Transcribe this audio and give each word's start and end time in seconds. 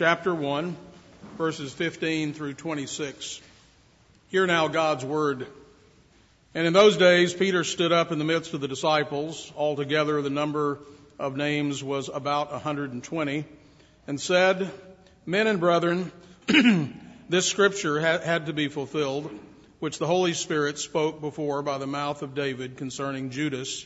chapter 0.00 0.34
1, 0.34 0.74
verses 1.36 1.74
15 1.74 2.32
through 2.32 2.54
26. 2.54 3.38
Hear 4.28 4.46
now 4.46 4.66
God's 4.66 5.04
word. 5.04 5.46
And 6.54 6.66
in 6.66 6.72
those 6.72 6.96
days, 6.96 7.34
Peter 7.34 7.64
stood 7.64 7.92
up 7.92 8.10
in 8.10 8.18
the 8.18 8.24
midst 8.24 8.54
of 8.54 8.62
the 8.62 8.66
disciples. 8.66 9.52
Altogether, 9.54 10.22
the 10.22 10.30
number 10.30 10.78
of 11.18 11.36
names 11.36 11.84
was 11.84 12.08
about 12.08 12.50
120, 12.50 13.44
and 14.06 14.18
said, 14.18 14.70
Men 15.26 15.46
and 15.46 15.60
brethren, 15.60 16.10
this 17.28 17.44
scripture 17.44 18.00
had 18.00 18.46
to 18.46 18.54
be 18.54 18.68
fulfilled, 18.68 19.30
which 19.80 19.98
the 19.98 20.06
Holy 20.06 20.32
Spirit 20.32 20.78
spoke 20.78 21.20
before 21.20 21.60
by 21.60 21.76
the 21.76 21.86
mouth 21.86 22.22
of 22.22 22.34
David 22.34 22.78
concerning 22.78 23.28
Judas, 23.28 23.84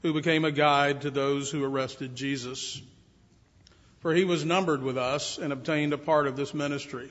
who 0.00 0.14
became 0.14 0.46
a 0.46 0.52
guide 0.52 1.02
to 1.02 1.10
those 1.10 1.50
who 1.50 1.62
arrested 1.62 2.16
Jesus. 2.16 2.80
For 4.00 4.14
he 4.14 4.24
was 4.24 4.44
numbered 4.44 4.82
with 4.82 4.96
us 4.96 5.38
and 5.38 5.52
obtained 5.52 5.92
a 5.92 5.98
part 5.98 6.26
of 6.26 6.36
this 6.36 6.54
ministry. 6.54 7.10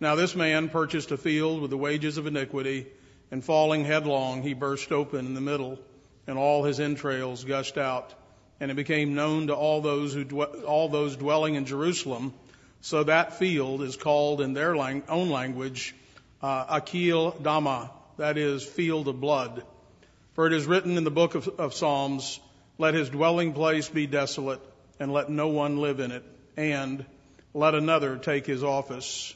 Now 0.00 0.14
this 0.14 0.36
man 0.36 0.68
purchased 0.68 1.10
a 1.10 1.16
field 1.16 1.60
with 1.60 1.70
the 1.70 1.76
wages 1.76 2.18
of 2.18 2.26
iniquity, 2.26 2.86
and 3.30 3.44
falling 3.44 3.84
headlong, 3.84 4.42
he 4.42 4.54
burst 4.54 4.92
open 4.92 5.26
in 5.26 5.34
the 5.34 5.40
middle, 5.40 5.78
and 6.26 6.38
all 6.38 6.62
his 6.62 6.78
entrails 6.78 7.44
gushed 7.44 7.76
out. 7.76 8.14
And 8.60 8.70
it 8.70 8.74
became 8.74 9.14
known 9.14 9.48
to 9.48 9.54
all 9.54 9.80
those 9.80 10.14
who 10.14 10.24
dwe- 10.24 10.64
all 10.64 10.88
those 10.88 11.16
dwelling 11.16 11.56
in 11.56 11.64
Jerusalem. 11.64 12.32
So 12.80 13.04
that 13.04 13.38
field 13.38 13.82
is 13.82 13.96
called 13.96 14.40
in 14.40 14.52
their 14.52 14.76
lang- 14.76 15.02
own 15.08 15.30
language 15.30 15.94
uh, 16.40 16.80
Akel 16.80 17.42
Dama, 17.42 17.90
that 18.18 18.38
is, 18.38 18.64
field 18.64 19.08
of 19.08 19.20
blood. 19.20 19.64
For 20.34 20.46
it 20.46 20.52
is 20.52 20.64
written 20.64 20.96
in 20.96 21.02
the 21.02 21.10
book 21.10 21.34
of, 21.34 21.48
of 21.58 21.74
Psalms, 21.74 22.38
"Let 22.78 22.94
his 22.94 23.10
dwelling 23.10 23.52
place 23.52 23.88
be 23.88 24.06
desolate, 24.06 24.60
and 24.98 25.12
let 25.12 25.28
no 25.28 25.48
one 25.48 25.78
live 25.78 26.00
in 26.00 26.10
it, 26.10 26.24
and 26.56 27.04
let 27.54 27.74
another 27.74 28.16
take 28.16 28.46
his 28.46 28.62
office." 28.62 29.34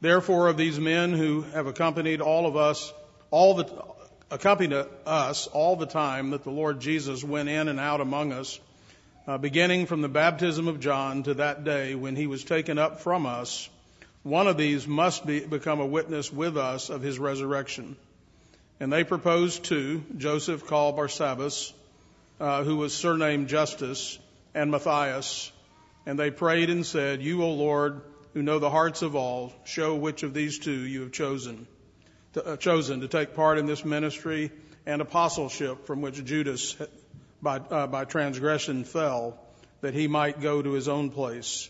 Therefore, 0.00 0.48
of 0.48 0.56
these 0.56 0.78
men 0.78 1.12
who 1.12 1.42
have 1.54 1.66
accompanied 1.66 2.20
all 2.20 2.46
of 2.46 2.56
us, 2.56 2.92
all 3.30 3.54
the 3.54 3.66
accompanied 4.30 4.86
us 5.06 5.46
all 5.48 5.76
the 5.76 5.86
time 5.86 6.30
that 6.30 6.44
the 6.44 6.50
Lord 6.50 6.80
Jesus 6.80 7.24
went 7.24 7.48
in 7.48 7.68
and 7.68 7.80
out 7.80 8.00
among 8.00 8.32
us, 8.32 8.60
uh, 9.26 9.38
beginning 9.38 9.86
from 9.86 10.02
the 10.02 10.08
baptism 10.08 10.68
of 10.68 10.80
John 10.80 11.22
to 11.24 11.34
that 11.34 11.64
day 11.64 11.94
when 11.94 12.16
he 12.16 12.26
was 12.26 12.44
taken 12.44 12.78
up 12.78 13.00
from 13.00 13.26
us, 13.26 13.68
one 14.22 14.46
of 14.46 14.56
these 14.56 14.86
must 14.86 15.26
be, 15.26 15.40
become 15.40 15.80
a 15.80 15.86
witness 15.86 16.32
with 16.32 16.56
us 16.56 16.90
of 16.90 17.02
his 17.02 17.18
resurrection. 17.18 17.96
And 18.80 18.92
they 18.92 19.04
proposed 19.04 19.64
two, 19.64 20.04
Joseph 20.16 20.66
called 20.66 20.96
Barsabbas, 20.96 21.72
uh, 22.38 22.64
who 22.64 22.76
was 22.76 22.94
surnamed 22.94 23.48
Justus, 23.48 24.18
and 24.54 24.70
Matthias. 24.70 25.52
And 26.06 26.18
they 26.18 26.30
prayed 26.30 26.70
and 26.70 26.86
said, 26.86 27.22
You, 27.22 27.42
O 27.42 27.52
Lord, 27.52 28.00
who 28.34 28.42
know 28.42 28.58
the 28.58 28.70
hearts 28.70 29.02
of 29.02 29.14
all, 29.14 29.52
show 29.64 29.96
which 29.96 30.22
of 30.22 30.34
these 30.34 30.58
two 30.58 30.72
you 30.72 31.02
have 31.02 31.12
chosen 31.12 31.66
to, 32.34 32.44
uh, 32.44 32.56
chosen 32.56 33.00
to 33.00 33.08
take 33.08 33.34
part 33.34 33.58
in 33.58 33.66
this 33.66 33.84
ministry 33.84 34.50
and 34.86 35.02
apostleship 35.02 35.86
from 35.86 36.00
which 36.00 36.22
Judas, 36.24 36.76
by, 37.42 37.58
uh, 37.58 37.86
by 37.86 38.04
transgression, 38.04 38.84
fell, 38.84 39.38
that 39.80 39.94
he 39.94 40.08
might 40.08 40.40
go 40.40 40.62
to 40.62 40.72
his 40.72 40.88
own 40.88 41.10
place. 41.10 41.68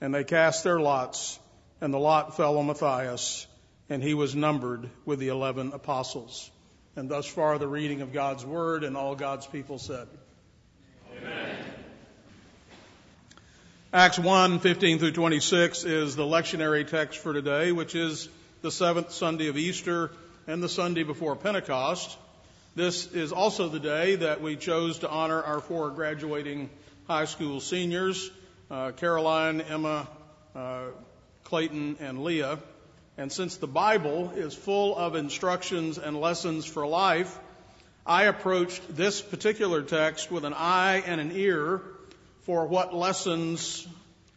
And 0.00 0.14
they 0.14 0.24
cast 0.24 0.64
their 0.64 0.80
lots, 0.80 1.38
and 1.80 1.92
the 1.92 1.98
lot 1.98 2.36
fell 2.36 2.58
on 2.58 2.66
Matthias, 2.66 3.46
and 3.88 4.02
he 4.02 4.14
was 4.14 4.34
numbered 4.34 4.88
with 5.04 5.18
the 5.18 5.28
eleven 5.28 5.72
apostles. 5.72 6.50
And 6.96 7.08
thus 7.08 7.26
far, 7.26 7.58
the 7.58 7.68
reading 7.68 8.02
of 8.02 8.12
God's 8.12 8.44
word, 8.44 8.84
and 8.84 8.96
all 8.96 9.16
God's 9.16 9.46
people 9.46 9.78
said. 9.78 10.06
Amen. 11.16 11.53
Acts 13.94 14.18
1, 14.18 14.58
15 14.58 14.98
through 14.98 15.12
26 15.12 15.84
is 15.84 16.16
the 16.16 16.24
lectionary 16.24 16.84
text 16.84 17.20
for 17.20 17.32
today, 17.32 17.70
which 17.70 17.94
is 17.94 18.28
the 18.60 18.72
seventh 18.72 19.12
Sunday 19.12 19.46
of 19.46 19.56
Easter 19.56 20.10
and 20.48 20.60
the 20.60 20.68
Sunday 20.68 21.04
before 21.04 21.36
Pentecost. 21.36 22.18
This 22.74 23.12
is 23.12 23.30
also 23.30 23.68
the 23.68 23.78
day 23.78 24.16
that 24.16 24.40
we 24.40 24.56
chose 24.56 24.98
to 24.98 25.08
honor 25.08 25.40
our 25.40 25.60
four 25.60 25.90
graduating 25.90 26.70
high 27.06 27.26
school 27.26 27.60
seniors, 27.60 28.32
uh, 28.68 28.90
Caroline, 28.96 29.60
Emma, 29.60 30.08
uh, 30.56 30.86
Clayton, 31.44 31.98
and 32.00 32.24
Leah. 32.24 32.58
And 33.16 33.30
since 33.30 33.58
the 33.58 33.68
Bible 33.68 34.32
is 34.34 34.56
full 34.56 34.98
of 34.98 35.14
instructions 35.14 35.98
and 35.98 36.20
lessons 36.20 36.66
for 36.66 36.84
life, 36.84 37.38
I 38.04 38.24
approached 38.24 38.96
this 38.96 39.22
particular 39.22 39.82
text 39.82 40.32
with 40.32 40.44
an 40.44 40.52
eye 40.52 41.04
and 41.06 41.20
an 41.20 41.30
ear 41.30 41.80
for 42.44 42.66
what 42.66 42.94
lessons 42.94 43.86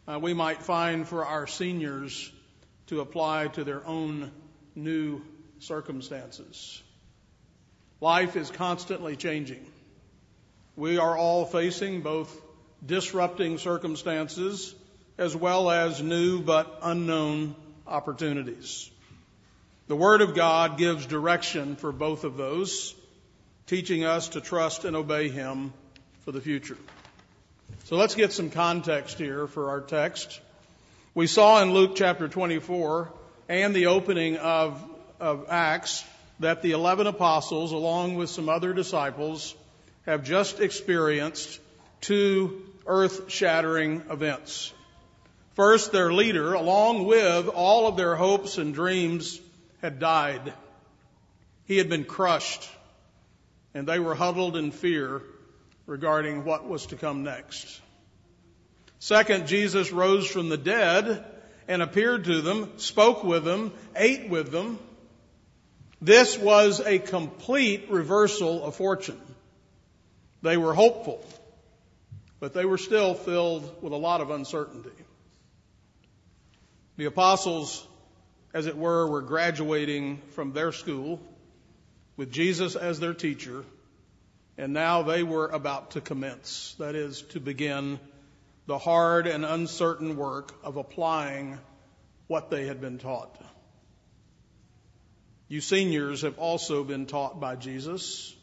uh, 0.06 0.18
we 0.18 0.32
might 0.32 0.62
find 0.62 1.06
for 1.06 1.26
our 1.26 1.46
seniors 1.46 2.32
to 2.86 3.00
apply 3.00 3.48
to 3.48 3.64
their 3.64 3.86
own 3.86 4.32
new 4.74 5.22
circumstances. 5.58 6.82
Life 8.00 8.36
is 8.36 8.50
constantly 8.50 9.16
changing. 9.16 9.64
We 10.74 10.98
are 10.98 11.16
all 11.16 11.44
facing 11.44 12.00
both 12.00 12.34
disrupting 12.84 13.58
circumstances 13.58 14.74
as 15.18 15.36
well 15.36 15.70
as 15.70 16.00
new 16.00 16.40
but 16.40 16.78
unknown 16.82 17.56
opportunities. 17.86 18.88
The 19.88 19.96
Word 19.96 20.22
of 20.22 20.34
God 20.34 20.78
gives 20.78 21.04
direction 21.04 21.76
for 21.76 21.92
both 21.92 22.24
of 22.24 22.36
those, 22.36 22.94
teaching 23.66 24.04
us 24.04 24.28
to 24.30 24.40
trust 24.40 24.84
and 24.84 24.94
obey 24.94 25.28
Him 25.28 25.72
for 26.24 26.32
the 26.32 26.40
future. 26.40 26.78
So 27.84 27.96
let's 27.96 28.14
get 28.14 28.32
some 28.32 28.50
context 28.50 29.16
here 29.16 29.46
for 29.46 29.70
our 29.70 29.80
text. 29.80 30.40
We 31.14 31.26
saw 31.26 31.62
in 31.62 31.72
Luke 31.72 31.92
chapter 31.96 32.28
24 32.28 33.10
and 33.48 33.74
the 33.74 33.86
opening 33.86 34.36
of, 34.36 34.82
of 35.18 35.46
Acts 35.48 36.04
that 36.40 36.60
the 36.60 36.72
11 36.72 37.06
apostles, 37.06 37.72
along 37.72 38.16
with 38.16 38.28
some 38.28 38.50
other 38.50 38.74
disciples, 38.74 39.54
have 40.04 40.22
just 40.22 40.60
experienced 40.60 41.60
two 42.02 42.62
earth 42.86 43.30
shattering 43.30 44.02
events. 44.10 44.72
First, 45.54 45.90
their 45.90 46.12
leader, 46.12 46.52
along 46.52 47.06
with 47.06 47.48
all 47.48 47.88
of 47.88 47.96
their 47.96 48.16
hopes 48.16 48.58
and 48.58 48.74
dreams, 48.74 49.40
had 49.80 49.98
died. 49.98 50.52
He 51.66 51.78
had 51.78 51.88
been 51.88 52.04
crushed, 52.04 52.68
and 53.74 53.88
they 53.88 53.98
were 53.98 54.14
huddled 54.14 54.56
in 54.56 54.72
fear 54.72 55.22
regarding 55.88 56.44
what 56.44 56.68
was 56.68 56.84
to 56.86 56.96
come 56.96 57.24
next. 57.24 57.80
Second, 58.98 59.48
Jesus 59.48 59.90
rose 59.90 60.26
from 60.26 60.50
the 60.50 60.58
dead 60.58 61.24
and 61.66 61.80
appeared 61.80 62.24
to 62.24 62.42
them, 62.42 62.70
spoke 62.76 63.24
with 63.24 63.42
them, 63.42 63.72
ate 63.96 64.28
with 64.28 64.52
them. 64.52 64.78
This 66.00 66.36
was 66.36 66.80
a 66.80 66.98
complete 66.98 67.90
reversal 67.90 68.64
of 68.64 68.76
fortune. 68.76 69.20
They 70.42 70.58
were 70.58 70.74
hopeful, 70.74 71.24
but 72.38 72.52
they 72.52 72.66
were 72.66 72.78
still 72.78 73.14
filled 73.14 73.82
with 73.82 73.94
a 73.94 73.96
lot 73.96 74.20
of 74.20 74.30
uncertainty. 74.30 74.90
The 76.98 77.06
apostles, 77.06 77.84
as 78.52 78.66
it 78.66 78.76
were, 78.76 79.06
were 79.06 79.22
graduating 79.22 80.20
from 80.32 80.52
their 80.52 80.70
school 80.70 81.18
with 82.18 82.30
Jesus 82.30 82.76
as 82.76 83.00
their 83.00 83.14
teacher 83.14 83.64
and 84.58 84.72
now 84.72 85.02
they 85.02 85.22
were 85.22 85.46
about 85.46 85.92
to 85.92 86.00
commence, 86.00 86.74
that 86.80 86.96
is, 86.96 87.22
to 87.22 87.38
begin 87.40 88.00
the 88.66 88.76
hard 88.76 89.28
and 89.28 89.44
uncertain 89.44 90.16
work 90.16 90.52
of 90.64 90.76
applying 90.76 91.58
what 92.26 92.50
they 92.50 92.66
had 92.66 92.80
been 92.80 92.98
taught. 92.98 93.40
You 95.46 95.60
seniors 95.60 96.22
have 96.22 96.38
also 96.38 96.82
been 96.82 97.06
taught 97.06 97.38
by 97.40 97.54
Jesus 97.54 98.34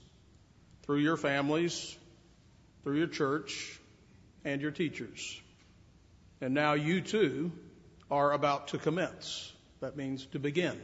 through 0.84 1.00
your 1.00 1.18
families, 1.18 1.96
through 2.84 2.98
your 2.98 3.08
church, 3.08 3.78
and 4.46 4.62
your 4.62 4.72
teachers. 4.72 5.42
And 6.40 6.54
now 6.54 6.74
you 6.74 7.02
too 7.02 7.52
are 8.10 8.32
about 8.32 8.70
to 8.70 8.78
commence. 8.78 9.52
That 9.82 9.98
means 9.98 10.26
to 10.28 10.40
begin 10.40 10.80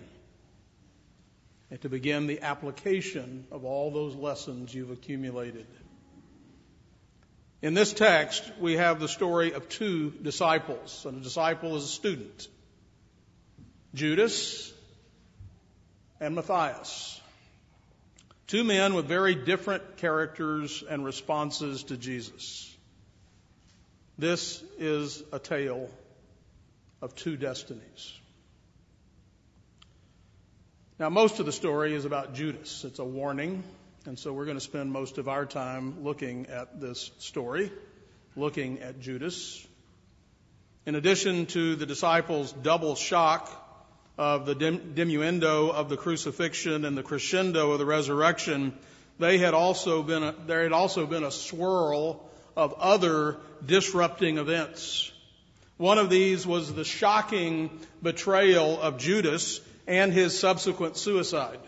and 1.71 1.81
to 1.81 1.89
begin 1.89 2.27
the 2.27 2.41
application 2.41 3.45
of 3.49 3.63
all 3.63 3.91
those 3.91 4.13
lessons 4.13 4.75
you've 4.75 4.91
accumulated. 4.91 5.65
In 7.61 7.73
this 7.73 7.93
text, 7.93 8.43
we 8.59 8.73
have 8.73 8.99
the 8.99 9.07
story 9.07 9.53
of 9.53 9.69
two 9.69 10.11
disciples, 10.21 11.05
and 11.07 11.17
a 11.17 11.21
disciple 11.21 11.77
is 11.77 11.85
a 11.85 11.87
student 11.87 12.47
Judas 13.93 14.71
and 16.19 16.35
Matthias. 16.35 17.19
Two 18.47 18.63
men 18.63 18.93
with 18.93 19.05
very 19.05 19.35
different 19.35 19.97
characters 19.97 20.83
and 20.89 21.05
responses 21.05 21.83
to 21.83 21.95
Jesus. 21.95 22.75
This 24.17 24.61
is 24.77 25.23
a 25.31 25.39
tale 25.39 25.89
of 27.01 27.15
two 27.15 27.37
destinies. 27.37 28.20
Now, 31.01 31.09
most 31.09 31.39
of 31.39 31.47
the 31.47 31.51
story 31.51 31.95
is 31.95 32.05
about 32.05 32.35
Judas. 32.35 32.85
It's 32.85 32.99
a 32.99 33.03
warning, 33.03 33.63
and 34.05 34.19
so 34.19 34.33
we're 34.33 34.45
going 34.45 34.57
to 34.57 34.63
spend 34.63 34.91
most 34.91 35.17
of 35.17 35.27
our 35.27 35.47
time 35.47 36.03
looking 36.03 36.45
at 36.45 36.79
this 36.79 37.09
story, 37.17 37.71
looking 38.35 38.81
at 38.81 38.99
Judas. 38.99 39.65
In 40.85 40.93
addition 40.93 41.47
to 41.47 41.75
the 41.75 41.87
disciples' 41.87 42.53
double 42.53 42.93
shock 42.93 43.49
of 44.19 44.45
the 44.45 44.53
diminuendo 44.53 45.71
of 45.71 45.89
the 45.89 45.97
crucifixion 45.97 46.85
and 46.85 46.95
the 46.95 47.01
crescendo 47.01 47.71
of 47.71 47.79
the 47.79 47.85
resurrection, 47.87 48.71
they 49.17 49.39
had 49.39 49.55
also 49.55 50.03
been 50.03 50.21
a, 50.21 50.35
there 50.45 50.61
had 50.61 50.71
also 50.71 51.07
been 51.07 51.23
a 51.23 51.31
swirl 51.31 52.29
of 52.55 52.75
other 52.77 53.37
disrupting 53.65 54.37
events. 54.37 55.11
One 55.77 55.97
of 55.97 56.11
these 56.11 56.45
was 56.45 56.71
the 56.71 56.85
shocking 56.85 57.71
betrayal 58.03 58.79
of 58.79 58.99
Judas 58.99 59.61
and 59.87 60.13
his 60.13 60.37
subsequent 60.37 60.97
suicide. 60.97 61.59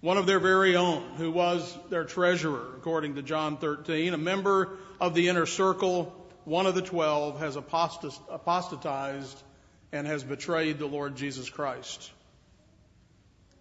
One 0.00 0.18
of 0.18 0.26
their 0.26 0.40
very 0.40 0.76
own, 0.76 1.02
who 1.16 1.30
was 1.30 1.78
their 1.88 2.04
treasurer, 2.04 2.74
according 2.76 3.14
to 3.14 3.22
John 3.22 3.56
13, 3.56 4.12
a 4.12 4.18
member 4.18 4.76
of 5.00 5.14
the 5.14 5.28
inner 5.28 5.46
circle, 5.46 6.14
one 6.44 6.66
of 6.66 6.74
the 6.74 6.82
twelve, 6.82 7.38
has 7.38 7.56
apostatized 7.56 9.42
and 9.92 10.06
has 10.06 10.22
betrayed 10.22 10.78
the 10.78 10.86
Lord 10.86 11.16
Jesus 11.16 11.48
Christ. 11.48 12.10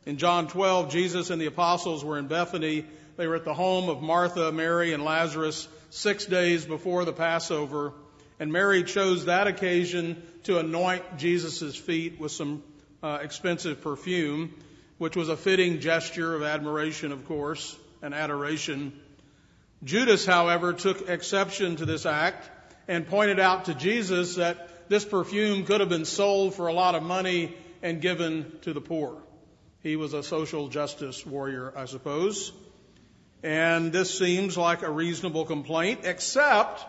In 0.05 0.17
John 0.17 0.47
12, 0.49 0.91
Jesus 0.91 1.29
and 1.29 1.41
the 1.41 1.45
apostles 1.45 2.03
were 2.03 2.17
in 2.17 2.27
Bethany. 2.27 2.85
They 3.15 3.27
were 3.27 3.35
at 3.35 3.45
the 3.45 3.53
home 3.53 3.87
of 3.87 4.01
Martha, 4.01 4.51
Mary, 4.51 4.91
and 4.91 5.05
Lazarus 5.05 5.69
six 5.91 6.25
days 6.25 6.65
before 6.65 7.05
the 7.05 7.13
Passover. 7.13 7.93
And 8.37 8.51
Mary 8.51 8.83
chose 8.83 9.25
that 9.25 9.47
occasion 9.47 10.21
to 10.43 10.59
anoint 10.59 11.17
Jesus' 11.17 11.77
feet 11.77 12.19
with 12.19 12.33
some 12.33 12.63
uh, 13.03 13.19
expensive 13.21 13.81
perfume, 13.81 14.55
which 14.97 15.15
was 15.15 15.29
a 15.29 15.37
fitting 15.37 15.81
gesture 15.81 16.33
of 16.33 16.41
admiration, 16.41 17.11
of 17.11 17.27
course, 17.27 17.77
and 18.01 18.13
adoration. 18.13 18.93
Judas, 19.83 20.25
however, 20.25 20.71
took 20.71 21.09
exception 21.09 21.75
to 21.75 21.85
this 21.85 22.05
act 22.05 22.49
and 22.87 23.05
pointed 23.05 23.39
out 23.39 23.65
to 23.65 23.73
Jesus 23.73 24.35
that 24.35 24.89
this 24.89 25.03
perfume 25.03 25.65
could 25.65 25.81
have 25.81 25.89
been 25.89 26.05
sold 26.05 26.55
for 26.55 26.67
a 26.67 26.73
lot 26.73 26.95
of 26.95 27.03
money 27.03 27.53
and 27.81 28.01
given 28.01 28.51
to 28.61 28.73
the 28.73 28.81
poor. 28.81 29.21
He 29.81 29.97
was 29.97 30.13
a 30.13 30.23
social 30.23 30.69
justice 30.69 31.25
warrior, 31.25 31.73
I 31.75 31.85
suppose. 31.85 32.53
And 33.43 33.91
this 33.91 34.17
seems 34.17 34.57
like 34.57 34.83
a 34.83 34.89
reasonable 34.89 35.43
complaint, 35.43 36.01
except 36.05 36.85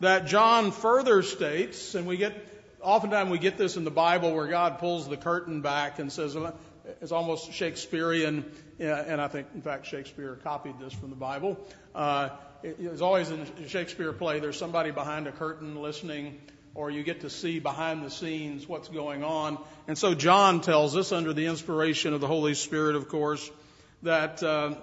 that 0.00 0.26
John 0.26 0.72
further 0.72 1.22
states, 1.22 1.94
and 1.94 2.06
we 2.06 2.16
get, 2.16 2.34
oftentimes 2.82 3.30
we 3.30 3.38
get 3.38 3.56
this 3.56 3.76
in 3.76 3.84
the 3.84 3.90
Bible 3.90 4.34
where 4.34 4.46
God 4.46 4.78
pulls 4.78 5.08
the 5.08 5.16
curtain 5.16 5.60
back 5.60 5.98
and 5.98 6.12
says, 6.12 6.36
it's 7.00 7.12
almost 7.12 7.52
Shakespearean, 7.52 8.44
and 8.78 9.20
I 9.20 9.28
think, 9.28 9.48
in 9.54 9.62
fact, 9.62 9.86
Shakespeare 9.86 10.38
copied 10.42 10.78
this 10.78 10.92
from 10.92 11.10
the 11.10 11.16
Bible. 11.16 11.58
Uh, 11.94 12.30
it's 12.62 13.00
always 13.00 13.30
in 13.30 13.40
a 13.40 13.68
Shakespeare 13.68 14.12
play, 14.12 14.40
there's 14.40 14.58
somebody 14.58 14.90
behind 14.90 15.26
a 15.26 15.32
curtain 15.32 15.80
listening 15.80 16.38
or 16.74 16.90
you 16.90 17.02
get 17.02 17.20
to 17.20 17.30
see 17.30 17.58
behind 17.58 18.02
the 18.02 18.10
scenes 18.10 18.66
what's 18.66 18.88
going 18.88 19.22
on. 19.22 19.58
And 19.86 19.98
so 19.98 20.14
John 20.14 20.60
tells 20.60 20.96
us, 20.96 21.12
under 21.12 21.32
the 21.32 21.46
inspiration 21.46 22.14
of 22.14 22.20
the 22.20 22.26
Holy 22.26 22.54
Spirit, 22.54 22.96
of 22.96 23.08
course, 23.08 23.50
that 24.02 24.42
uh, 24.42 24.74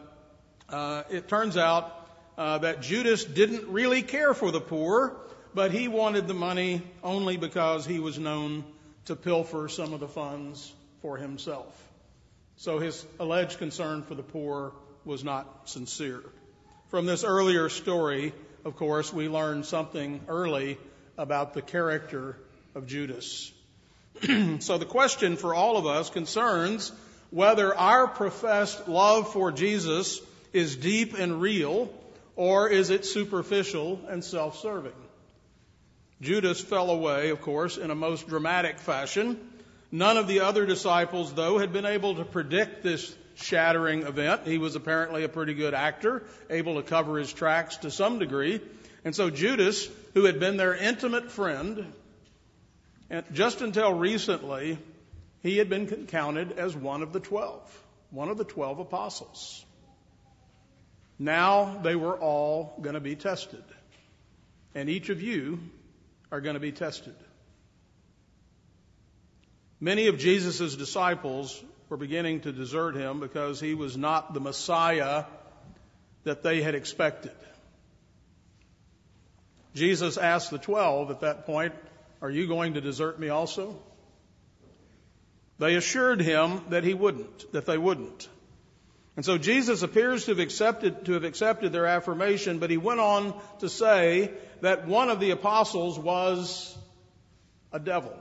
uh, 0.69 1.03
it 1.09 1.27
turns 1.27 1.57
out 1.57 2.07
uh, 2.37 2.59
that 2.59 2.81
Judas 2.81 3.23
didn't 3.23 3.69
really 3.69 4.01
care 4.01 4.33
for 4.33 4.51
the 4.51 4.61
poor, 4.61 5.15
but 5.53 5.71
he 5.71 5.87
wanted 5.87 6.27
the 6.27 6.33
money 6.33 6.81
only 7.03 7.37
because 7.37 7.85
he 7.85 7.99
was 7.99 8.19
known 8.19 8.63
to 9.05 9.15
pilfer 9.15 9.67
some 9.67 9.93
of 9.93 9.99
the 9.99 10.07
funds 10.07 10.71
for 11.01 11.17
himself. 11.17 11.75
So 12.57 12.79
his 12.79 13.05
alleged 13.19 13.57
concern 13.57 14.03
for 14.03 14.15
the 14.15 14.23
poor 14.23 14.73
was 15.05 15.23
not 15.23 15.69
sincere. 15.69 16.21
From 16.89 17.05
this 17.05 17.23
earlier 17.23 17.69
story, 17.69 18.33
of 18.65 18.75
course, 18.75 19.13
we 19.13 19.29
learn 19.29 19.63
something 19.63 20.21
early 20.27 20.77
about 21.17 21.53
the 21.53 21.61
character 21.61 22.37
of 22.75 22.87
Judas. 22.87 23.51
so 24.59 24.77
the 24.77 24.85
question 24.85 25.37
for 25.37 25.53
all 25.53 25.77
of 25.77 25.85
us 25.85 26.09
concerns 26.09 26.91
whether 27.31 27.75
our 27.75 28.07
professed 28.07 28.87
love 28.87 29.31
for 29.31 29.51
Jesus 29.51 30.19
is 30.51 30.75
deep 30.75 31.17
and 31.17 31.41
real, 31.41 31.93
or 32.35 32.69
is 32.69 32.89
it 32.89 33.05
superficial 33.05 34.01
and 34.07 34.23
self 34.23 34.59
serving? 34.59 34.91
Judas 36.21 36.59
fell 36.59 36.89
away, 36.89 37.29
of 37.29 37.41
course, 37.41 37.77
in 37.77 37.91
a 37.91 37.95
most 37.95 38.27
dramatic 38.27 38.79
fashion. 38.79 39.39
None 39.91 40.17
of 40.17 40.27
the 40.27 40.41
other 40.41 40.65
disciples, 40.65 41.33
though, 41.33 41.57
had 41.57 41.71
been 41.71 41.85
able 41.85 42.15
to 42.15 42.25
predict 42.25 42.83
this 42.83 43.15
shattering 43.35 44.03
event. 44.03 44.45
He 44.45 44.57
was 44.57 44.75
apparently 44.75 45.23
a 45.23 45.29
pretty 45.29 45.53
good 45.53 45.73
actor, 45.73 46.23
able 46.49 46.75
to 46.75 46.83
cover 46.83 47.17
his 47.17 47.31
tracks 47.31 47.77
to 47.77 47.91
some 47.91 48.19
degree. 48.19 48.59
And 49.05 49.15
so 49.15 49.29
Judas, 49.29 49.87
who 50.13 50.25
had 50.25 50.39
been 50.39 50.57
their 50.57 50.75
intimate 50.75 51.31
friend, 51.31 51.93
and 53.09 53.25
just 53.31 53.61
until 53.61 53.93
recently, 53.93 54.77
he 55.41 55.57
had 55.57 55.69
been 55.69 56.05
counted 56.07 56.59
as 56.59 56.75
one 56.75 57.01
of 57.01 57.13
the 57.13 57.21
twelve, 57.21 57.61
one 58.11 58.27
of 58.27 58.37
the 58.37 58.43
twelve 58.43 58.79
apostles. 58.79 59.63
Now 61.17 61.79
they 61.81 61.95
were 61.95 62.17
all 62.17 62.77
going 62.81 62.95
to 62.95 62.99
be 62.99 63.15
tested. 63.15 63.63
And 64.75 64.89
each 64.89 65.09
of 65.09 65.21
you 65.21 65.59
are 66.31 66.41
going 66.41 66.55
to 66.55 66.59
be 66.59 66.71
tested. 66.71 67.15
Many 69.79 70.07
of 70.07 70.17
Jesus' 70.17 70.75
disciples 70.75 71.63
were 71.87 71.97
beginning 71.97 72.41
to 72.41 72.51
desert 72.51 72.95
him 72.95 73.19
because 73.19 73.59
he 73.59 73.73
was 73.73 73.97
not 73.97 74.33
the 74.33 74.39
Messiah 74.39 75.25
that 76.23 76.43
they 76.43 76.61
had 76.61 76.75
expected. 76.75 77.31
Jesus 79.73 80.17
asked 80.17 80.51
the 80.51 80.57
twelve 80.57 81.11
at 81.11 81.21
that 81.21 81.45
point, 81.45 81.73
Are 82.21 82.29
you 82.29 82.47
going 82.47 82.73
to 82.73 82.81
desert 82.81 83.19
me 83.19 83.29
also? 83.29 83.81
They 85.57 85.75
assured 85.75 86.21
him 86.21 86.61
that 86.69 86.83
he 86.83 86.93
wouldn't, 86.93 87.51
that 87.51 87.65
they 87.65 87.77
wouldn't. 87.77 88.27
And 89.19 89.25
so 89.25 89.37
Jesus 89.37 89.83
appears 89.83 90.23
to 90.23 90.31
have 90.31 90.39
accepted, 90.39 91.03
to 91.03 91.11
have 91.11 91.25
accepted 91.25 91.73
their 91.73 91.85
affirmation, 91.85 92.59
but 92.59 92.69
he 92.69 92.77
went 92.77 93.01
on 93.01 93.33
to 93.59 93.67
say 93.67 94.31
that 94.61 94.87
one 94.87 95.09
of 95.09 95.19
the 95.19 95.31
apostles 95.31 95.99
was 95.99 96.73
a 97.73 97.79
devil. 97.79 98.17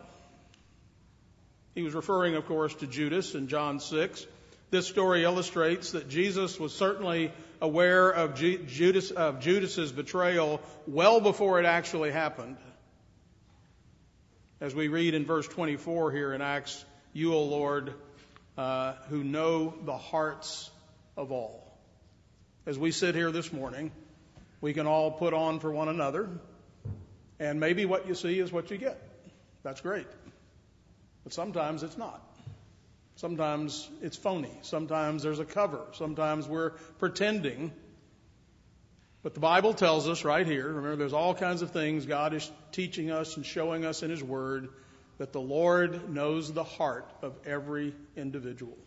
He 1.76 1.84
was 1.84 1.94
referring, 1.94 2.34
of 2.34 2.46
course, 2.46 2.74
to 2.74 2.88
Judas 2.88 3.36
in 3.36 3.46
John 3.46 3.78
6. 3.78 4.26
This 4.72 4.88
story 4.88 5.22
illustrates 5.22 5.92
that 5.92 6.08
Jesus 6.08 6.58
was 6.58 6.74
certainly 6.74 7.30
aware 7.60 8.10
of 8.10 8.34
Judas 8.34 9.12
of 9.12 9.38
Judas's 9.38 9.92
betrayal 9.92 10.60
well 10.88 11.20
before 11.20 11.60
it 11.60 11.64
actually 11.64 12.10
happened. 12.10 12.56
As 14.60 14.74
we 14.74 14.88
read 14.88 15.14
in 15.14 15.26
verse 15.26 15.46
24 15.46 16.10
here 16.10 16.34
in 16.34 16.42
Acts, 16.42 16.84
you, 17.12 17.34
O 17.34 17.44
Lord, 17.44 17.94
uh, 18.56 18.94
who 19.10 19.22
know 19.22 19.72
the 19.84 19.96
hearts 19.96 20.72
of 21.18 21.32
all. 21.32 21.76
As 22.64 22.78
we 22.78 22.92
sit 22.92 23.14
here 23.14 23.30
this 23.32 23.52
morning, 23.52 23.90
we 24.60 24.72
can 24.72 24.86
all 24.86 25.10
put 25.10 25.34
on 25.34 25.58
for 25.58 25.70
one 25.70 25.88
another, 25.88 26.30
and 27.40 27.60
maybe 27.60 27.84
what 27.84 28.06
you 28.06 28.14
see 28.14 28.38
is 28.38 28.52
what 28.52 28.70
you 28.70 28.78
get. 28.78 29.02
That's 29.62 29.80
great. 29.80 30.06
But 31.24 31.32
sometimes 31.32 31.82
it's 31.82 31.98
not. 31.98 32.22
Sometimes 33.16 33.88
it's 34.00 34.16
phony. 34.16 34.52
Sometimes 34.62 35.24
there's 35.24 35.40
a 35.40 35.44
cover. 35.44 35.80
Sometimes 35.92 36.46
we're 36.46 36.70
pretending. 37.00 37.72
But 39.24 39.34
the 39.34 39.40
Bible 39.40 39.74
tells 39.74 40.08
us 40.08 40.24
right 40.24 40.46
here, 40.46 40.68
remember, 40.68 40.94
there's 40.94 41.12
all 41.12 41.34
kinds 41.34 41.62
of 41.62 41.72
things 41.72 42.06
God 42.06 42.32
is 42.32 42.48
teaching 42.70 43.10
us 43.10 43.36
and 43.36 43.44
showing 43.44 43.84
us 43.84 44.04
in 44.04 44.10
His 44.10 44.22
Word 44.22 44.68
that 45.18 45.32
the 45.32 45.40
Lord 45.40 46.10
knows 46.10 46.52
the 46.52 46.62
heart 46.62 47.10
of 47.22 47.34
every 47.44 47.92
individual. 48.16 48.78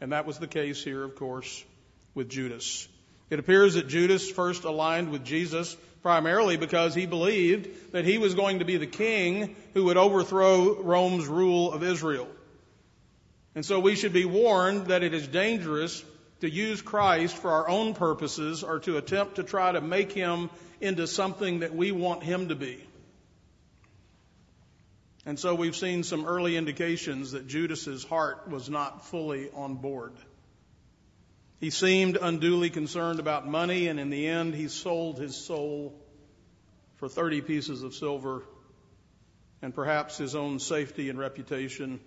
And 0.00 0.12
that 0.12 0.26
was 0.26 0.38
the 0.38 0.46
case 0.46 0.82
here, 0.82 1.02
of 1.02 1.14
course, 1.16 1.64
with 2.14 2.28
Judas. 2.28 2.88
It 3.28 3.38
appears 3.38 3.74
that 3.74 3.88
Judas 3.88 4.30
first 4.30 4.64
aligned 4.64 5.10
with 5.10 5.24
Jesus 5.24 5.76
primarily 6.02 6.56
because 6.56 6.94
he 6.94 7.06
believed 7.06 7.92
that 7.92 8.04
he 8.04 8.18
was 8.18 8.34
going 8.34 8.60
to 8.60 8.64
be 8.64 8.76
the 8.76 8.86
king 8.86 9.54
who 9.74 9.84
would 9.84 9.96
overthrow 9.96 10.80
Rome's 10.82 11.26
rule 11.26 11.72
of 11.72 11.82
Israel. 11.82 12.28
And 13.54 13.64
so 13.64 13.80
we 13.80 13.96
should 13.96 14.12
be 14.12 14.24
warned 14.24 14.86
that 14.86 15.02
it 15.02 15.12
is 15.12 15.26
dangerous 15.28 16.02
to 16.40 16.48
use 16.48 16.80
Christ 16.80 17.36
for 17.36 17.50
our 17.50 17.68
own 17.68 17.94
purposes 17.94 18.64
or 18.64 18.78
to 18.80 18.96
attempt 18.96 19.36
to 19.36 19.42
try 19.42 19.72
to 19.72 19.80
make 19.80 20.12
him 20.12 20.48
into 20.80 21.06
something 21.06 21.60
that 21.60 21.74
we 21.74 21.92
want 21.92 22.22
him 22.22 22.48
to 22.48 22.54
be. 22.54 22.82
And 25.26 25.38
so 25.38 25.54
we've 25.54 25.76
seen 25.76 26.02
some 26.02 26.24
early 26.24 26.56
indications 26.56 27.32
that 27.32 27.46
Judas's 27.46 28.04
heart 28.04 28.48
was 28.48 28.70
not 28.70 29.06
fully 29.06 29.50
on 29.54 29.74
board. 29.74 30.14
He 31.60 31.68
seemed 31.68 32.16
unduly 32.16 32.70
concerned 32.70 33.20
about 33.20 33.46
money, 33.46 33.88
and 33.88 34.00
in 34.00 34.08
the 34.08 34.26
end, 34.26 34.54
he 34.54 34.68
sold 34.68 35.18
his 35.18 35.36
soul 35.36 35.94
for 36.96 37.08
30 37.08 37.42
pieces 37.42 37.82
of 37.82 37.94
silver 37.94 38.44
and 39.60 39.74
perhaps 39.74 40.16
his 40.16 40.34
own 40.34 40.58
safety 40.58 41.10
and 41.10 41.18
reputation. 41.18 42.00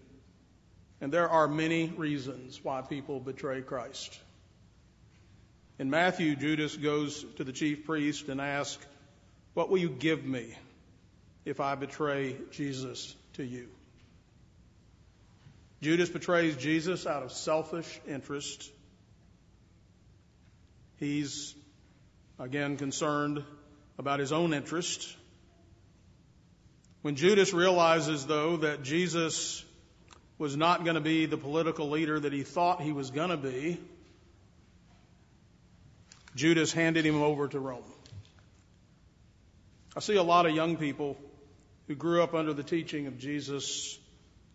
And 1.02 1.12
there 1.12 1.30
are 1.30 1.48
many 1.48 1.90
reasons 1.90 2.60
why 2.64 2.82
people 2.82 3.20
betray 3.20 3.62
Christ. 3.62 4.20
In 5.78 5.92
Matthew, 5.92 6.36
Judas 6.36 6.76
goes 6.76 7.24
to 7.36 7.44
the 7.44 7.52
chief 7.52 7.86
priest 7.86 8.30
and 8.30 8.42
asks, 8.42 8.84
What 9.54 9.70
will 9.70 9.80
you 9.80 9.90
give 9.90 10.26
me 10.26 10.56
if 11.46 11.60
I 11.60 11.76
betray 11.76 12.38
Jesus 12.52 13.16
to 13.34 13.44
you. 13.44 13.68
Judas 15.82 16.10
betrays 16.10 16.56
Jesus 16.56 17.06
out 17.06 17.24
of 17.24 17.32
selfish 17.32 18.00
interest. 18.08 18.72
He's, 20.98 21.54
again, 22.40 22.78
concerned 22.78 23.44
about 23.98 24.20
his 24.20 24.32
own 24.32 24.54
interest. 24.54 25.16
When 27.02 27.16
Judas 27.16 27.52
realizes, 27.52 28.26
though, 28.26 28.58
that 28.58 28.84
Jesus 28.84 29.66
was 30.38 30.56
not 30.56 30.86
going 30.86 30.96
to 30.96 31.02
be 31.02 31.26
the 31.26 31.38
political 31.38 31.90
leader 31.90 32.18
that 32.18 32.32
he 32.32 32.44
thought 32.44 32.82
he 32.82 32.94
was 32.94 33.12
going 33.12 33.30
to 33.30 33.38
be, 33.38 33.78
Judas 36.36 36.72
handed 36.72 37.06
him 37.06 37.22
over 37.22 37.50
to 37.50 37.60
Rome. 37.60 37.84
I 39.96 40.00
see 40.00 40.16
a 40.16 40.24
lot 40.24 40.46
of 40.46 40.56
young 40.56 40.78
people 40.78 41.18
who 41.88 41.96
grew 41.96 42.24
up 42.24 42.34
under 42.34 42.54
the 42.54 42.64
teaching 42.64 43.08
of 43.08 43.18
Jesus 43.18 44.00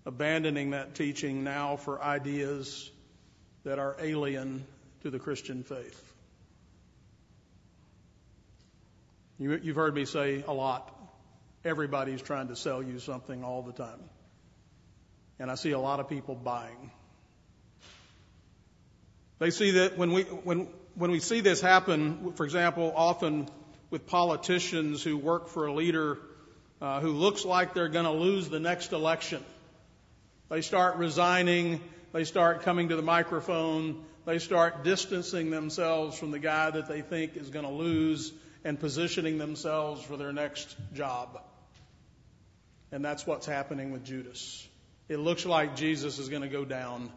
abandoning 0.09 0.71
that 0.71 0.95
teaching 0.95 1.45
now 1.45 1.77
for 1.77 2.03
ideas 2.03 2.91
that 3.65 3.79
are 3.79 3.95
alien 4.01 4.67
to 5.03 5.11
the 5.11 5.19
Christian 5.19 5.63
faith. 5.63 6.03
You, 9.39 9.51
have 9.51 9.77
heard 9.77 9.95
me 9.95 10.07
say 10.07 10.43
a 10.49 10.53
lot. 10.53 10.93
Everybody's 11.65 12.23
trying 12.23 12.49
to 12.49 12.57
sell 12.57 12.83
you 12.83 12.99
something 12.99 13.45
all 13.45 13.63
the 13.63 13.73
time. 13.73 14.01
And 15.39 15.51
I 15.51 15.57
see 15.57 15.73
a 15.73 15.79
lot 15.79 16.01
of 16.01 16.09
people 16.09 16.35
buying. 16.35 16.91
They 19.39 19.51
see 19.51 19.73
that 19.73 19.99
when 19.99 20.13
we, 20.13 20.23
when, 20.23 20.69
when 20.95 21.11
we 21.11 21.21
see 21.21 21.41
this 21.41 21.61
happen, 21.61 22.33
for 22.33 22.45
example, 22.45 22.93
often 22.97 23.49
with 23.91 24.07
politicians 24.07 25.03
who 25.03 25.19
work 25.19 25.49
for 25.49 25.67
a 25.67 25.73
leader 25.73 26.19
uh, 26.81 27.01
who 27.01 27.13
looks 27.13 27.45
like 27.45 27.75
they're 27.75 27.89
going 27.89 28.05
to 28.05 28.13
lose 28.13 28.49
the 28.49 28.61
next 28.61 28.93
election. 28.93 29.45
They 30.49 30.63
start 30.63 30.97
resigning. 30.97 31.81
They 32.13 32.25
start 32.25 32.63
coming 32.63 32.89
to 32.89 32.97
the 32.97 33.03
microphone. 33.03 34.05
They 34.25 34.39
start 34.39 34.85
distancing 34.85 35.51
themselves 35.51 36.19
from 36.19 36.31
the 36.31 36.39
guy 36.39 36.71
that 36.71 36.89
they 36.89 37.03
think 37.03 37.37
is 37.37 37.51
going 37.51 37.65
to 37.65 37.71
lose 37.71 38.33
and 38.65 38.79
positioning 38.79 39.39
themselves 39.39 40.03
for 40.03 40.17
their 40.17 40.33
next 40.33 40.77
job. 40.95 41.41
And 42.93 43.05
that's 43.05 43.27
what's 43.27 43.47
happening 43.47 43.93
with 43.93 44.05
Judas. 44.05 44.67
It 45.09 45.19
looks 45.19 45.45
like 45.45 45.77
Jesus 45.77 46.19
is 46.19 46.29
going 46.29 46.43
to 46.43 46.49
go 46.49 46.65
down 46.65 47.11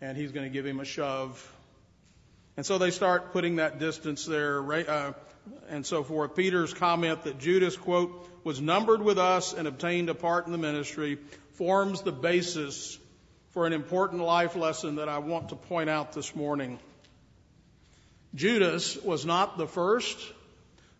and 0.00 0.16
he's 0.16 0.32
going 0.32 0.46
to 0.46 0.52
give 0.52 0.66
him 0.66 0.80
a 0.80 0.84
shove. 0.84 1.54
And 2.56 2.64
so 2.64 2.78
they 2.78 2.90
start 2.90 3.32
putting 3.32 3.56
that 3.56 3.78
distance 3.78 4.26
there 4.26 4.60
uh, 4.88 5.12
and 5.68 5.84
so 5.84 6.02
forth. 6.02 6.34
Peter's 6.34 6.74
comment 6.74 7.24
that 7.24 7.38
Judas, 7.38 7.76
quote, 7.76 8.28
was 8.44 8.60
numbered 8.60 9.02
with 9.02 9.18
us 9.18 9.52
and 9.52 9.68
obtained 9.68 10.08
a 10.08 10.14
part 10.14 10.46
in 10.46 10.52
the 10.52 10.58
ministry 10.58 11.18
forms 11.54 12.02
the 12.02 12.12
basis 12.12 12.98
for 13.50 13.66
an 13.66 13.72
important 13.72 14.22
life 14.22 14.56
lesson 14.56 14.96
that 14.96 15.08
I 15.08 15.18
want 15.18 15.50
to 15.50 15.56
point 15.56 15.90
out 15.90 16.12
this 16.12 16.34
morning. 16.36 16.78
Judas 18.34 18.96
was 18.96 19.26
not 19.26 19.58
the 19.58 19.66
first, 19.66 20.18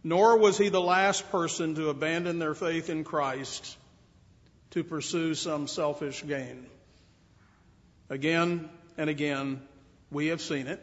nor 0.02 0.38
was 0.38 0.59
he 0.59 0.69
the 0.69 0.81
last 0.81 1.31
person 1.31 1.75
to 1.75 1.90
abandon 1.90 2.38
their 2.38 2.55
faith 2.55 2.90
in 2.90 3.05
Christ 3.05 3.76
to 4.71 4.83
pursue 4.85 5.35
some 5.35 5.67
selfish 5.67 6.26
gain. 6.26 6.67
Again 8.11 8.69
and 8.97 9.09
again, 9.09 9.62
we 10.11 10.28
have 10.28 10.40
seen 10.40 10.67
it 10.67 10.81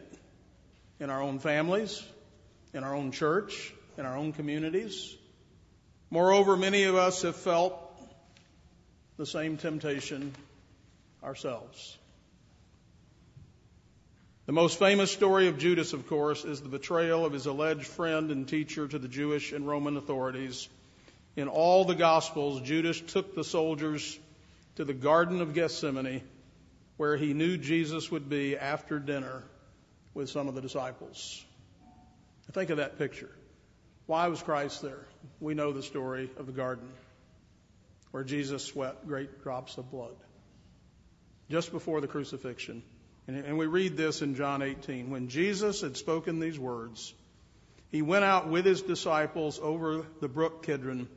in 0.98 1.10
our 1.10 1.20
own 1.20 1.38
families, 1.38 2.02
in 2.74 2.84
our 2.84 2.94
own 2.94 3.12
church, 3.12 3.72
in 3.96 4.04
our 4.06 4.16
own 4.16 4.32
communities. 4.32 5.14
Moreover, 6.10 6.56
many 6.56 6.84
of 6.84 6.94
us 6.94 7.22
have 7.22 7.36
felt 7.36 7.82
the 9.16 9.26
same 9.26 9.56
temptation 9.56 10.34
ourselves. 11.22 11.96
The 14.46 14.52
most 14.52 14.78
famous 14.78 15.10
story 15.10 15.48
of 15.48 15.58
Judas, 15.58 15.92
of 15.92 16.06
course, 16.06 16.44
is 16.44 16.60
the 16.60 16.68
betrayal 16.68 17.24
of 17.24 17.32
his 17.32 17.46
alleged 17.46 17.86
friend 17.86 18.30
and 18.30 18.46
teacher 18.46 18.86
to 18.86 18.98
the 18.98 19.08
Jewish 19.08 19.52
and 19.52 19.66
Roman 19.66 19.96
authorities. 19.96 20.68
In 21.34 21.48
all 21.48 21.84
the 21.84 21.94
Gospels, 21.94 22.60
Judas 22.60 23.00
took 23.00 23.34
the 23.34 23.42
soldiers 23.42 24.18
to 24.76 24.84
the 24.84 24.94
Garden 24.94 25.40
of 25.40 25.54
Gethsemane, 25.54 26.22
where 26.96 27.16
he 27.16 27.32
knew 27.32 27.56
Jesus 27.56 28.10
would 28.10 28.28
be 28.28 28.56
after 28.56 28.98
dinner 28.98 29.42
with 30.14 30.30
some 30.30 30.48
of 30.48 30.54
the 30.54 30.60
disciples. 30.60 31.44
Think 32.52 32.70
of 32.70 32.78
that 32.78 32.98
picture. 32.98 33.30
Why 34.06 34.28
was 34.28 34.42
Christ 34.42 34.82
there? 34.82 35.06
We 35.40 35.54
know 35.54 35.72
the 35.72 35.82
story 35.82 36.30
of 36.38 36.46
the 36.46 36.52
garden 36.52 36.88
where 38.12 38.24
Jesus 38.24 38.64
sweat 38.64 39.06
great 39.06 39.42
drops 39.42 39.76
of 39.76 39.90
blood 39.90 40.14
just 41.50 41.72
before 41.72 42.00
the 42.00 42.06
crucifixion. 42.06 42.82
And, 43.28 43.58
we 43.58 43.66
read 43.66 43.96
this 43.96 44.22
in 44.22 44.36
John 44.36 44.62
18. 44.62 45.10
When 45.10 45.28
Jesus 45.28 45.80
had 45.80 45.96
spoken 45.96 46.38
these 46.38 46.58
words, 46.58 47.12
he 47.90 48.00
went 48.00 48.24
out 48.24 48.48
with 48.48 48.64
his 48.64 48.82
disciples 48.82 49.58
over 49.60 50.06
the 50.20 50.28
brook 50.28 50.64
Kidron, 50.64 51.08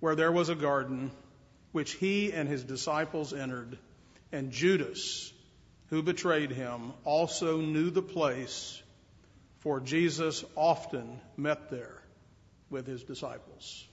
where 0.00 0.14
there 0.14 0.32
was 0.32 0.48
a 0.48 0.54
garden, 0.54 1.10
which 1.72 1.92
he 1.92 2.32
and 2.32 2.48
his 2.48 2.64
disciples 2.64 3.34
entered. 3.34 3.78
And 4.32 4.50
Judas, 4.50 5.32
who 5.90 6.02
betrayed 6.02 6.50
him, 6.50 6.94
also 7.04 7.58
knew 7.60 7.90
the 7.90 8.02
place, 8.02 8.82
for 9.64 9.80
Jesus 9.80 10.44
often 10.54 11.18
met 11.38 11.70
there 11.70 12.02
with 12.68 12.86
his 12.86 13.02
disciples. 13.02 13.88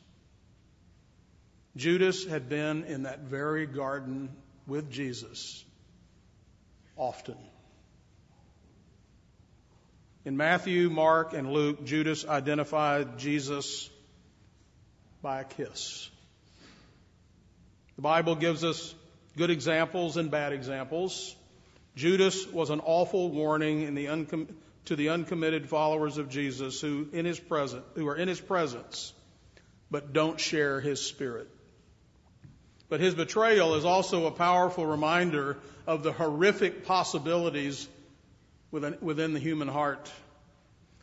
Judas 1.77 2.25
had 2.25 2.49
been 2.49 2.83
in 2.83 3.03
that 3.03 3.21
very 3.21 3.65
garden 3.65 4.29
with 4.67 4.91
Jesus 4.91 5.63
often. 6.97 7.37
In 10.25 10.35
Matthew, 10.35 10.89
Mark, 10.89 11.33
and 11.33 11.51
Luke, 11.51 11.85
Judas 11.85 12.27
identified 12.27 13.17
Jesus 13.17 13.89
by 15.21 15.39
a 15.39 15.43
kiss. 15.45 16.09
The 17.95 18.01
Bible 18.01 18.35
gives 18.35 18.65
us 18.65 18.93
good 19.37 19.49
examples 19.49 20.17
and 20.17 20.29
bad 20.29 20.51
examples. 20.51 21.33
Judas 21.95 22.45
was 22.47 22.69
an 22.69 22.81
awful 22.81 23.29
warning 23.29 23.83
in 23.83 23.95
the 23.95 24.07
uncom- 24.07 24.53
to 24.85 24.95
the 24.95 25.09
uncommitted 25.09 25.69
followers 25.69 26.17
of 26.17 26.29
Jesus 26.29 26.81
who 26.81 27.07
in 27.13 27.25
his 27.25 27.39
present 27.39 27.83
who 27.95 28.07
are 28.07 28.15
in 28.15 28.27
his 28.27 28.41
presence 28.41 29.13
but 29.91 30.13
don't 30.13 30.39
share 30.39 30.79
his 30.79 31.01
spirit. 31.01 31.50
But 32.89 33.01
his 33.01 33.13
betrayal 33.13 33.75
is 33.75 33.85
also 33.85 34.25
a 34.25 34.31
powerful 34.31 34.85
reminder 34.85 35.57
of 35.85 36.03
the 36.03 36.13
horrific 36.13 36.85
possibilities 36.85 37.88
within, 38.71 38.97
within 39.01 39.33
the 39.33 39.39
human 39.39 39.67
heart. 39.67 40.11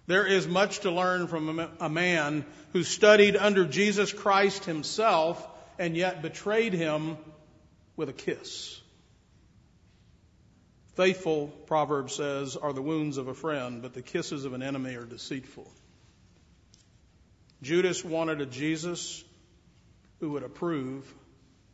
There 0.06 0.26
is 0.26 0.48
much 0.48 0.80
to 0.80 0.90
learn 0.90 1.26
from 1.28 1.60
a 1.80 1.88
man 1.88 2.46
who 2.72 2.82
studied 2.82 3.36
under 3.36 3.66
Jesus 3.66 4.12
Christ 4.12 4.64
himself 4.64 5.46
and 5.78 5.94
yet 5.94 6.22
betrayed 6.22 6.72
him 6.72 7.18
with 7.96 8.08
a 8.08 8.14
kiss. 8.14 8.80
Faithful, 10.98 11.46
Proverbs 11.66 12.16
says, 12.16 12.56
are 12.56 12.72
the 12.72 12.82
wounds 12.82 13.18
of 13.18 13.28
a 13.28 13.34
friend, 13.34 13.82
but 13.82 13.94
the 13.94 14.02
kisses 14.02 14.44
of 14.44 14.52
an 14.52 14.64
enemy 14.64 14.96
are 14.96 15.04
deceitful. 15.04 15.70
Judas 17.62 18.04
wanted 18.04 18.40
a 18.40 18.46
Jesus 18.46 19.22
who 20.18 20.30
would 20.30 20.42
approve 20.42 21.06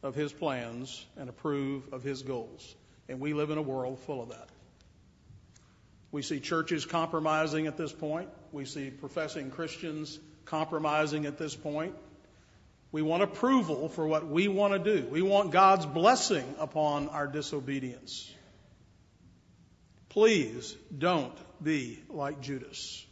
of 0.03 0.15
his 0.15 0.31
plans 0.31 1.07
and 1.17 1.31
approve 1.31 1.91
of 1.95 2.03
his 2.03 2.21
goals. 2.21 2.75
And 3.09 3.19
we 3.19 3.33
live 3.33 3.49
in 3.49 3.57
a 3.57 3.63
world 3.63 3.99
full 4.01 4.23
of 4.23 4.29
that. 4.29 4.51
We 6.13 6.21
see 6.21 6.39
churches 6.39 6.85
compromising 6.85 7.67
at 7.67 7.79
this 7.79 7.93
point. 7.93 8.29
We 8.53 8.67
see 8.67 8.91
professing 8.91 9.51
Christians 9.51 10.19
compromising 10.45 11.25
at 11.25 11.39
this 11.39 11.57
point. 11.57 11.95
We 12.93 13.01
want 13.01 13.23
approval 13.23 13.89
for 13.89 14.07
what 14.07 14.29
we 14.29 14.49
want 14.49 14.75
to 14.75 15.01
do. 15.01 15.07
We 15.07 15.23
want 15.23 15.51
God's 15.51 15.87
blessing 15.87 16.45
upon 16.59 17.09
our 17.09 17.27
disobedience. 17.27 18.31
Please 20.15 20.75
don't 20.97 21.37
be 21.63 22.03
like 22.09 22.41
Judas. 22.41 23.05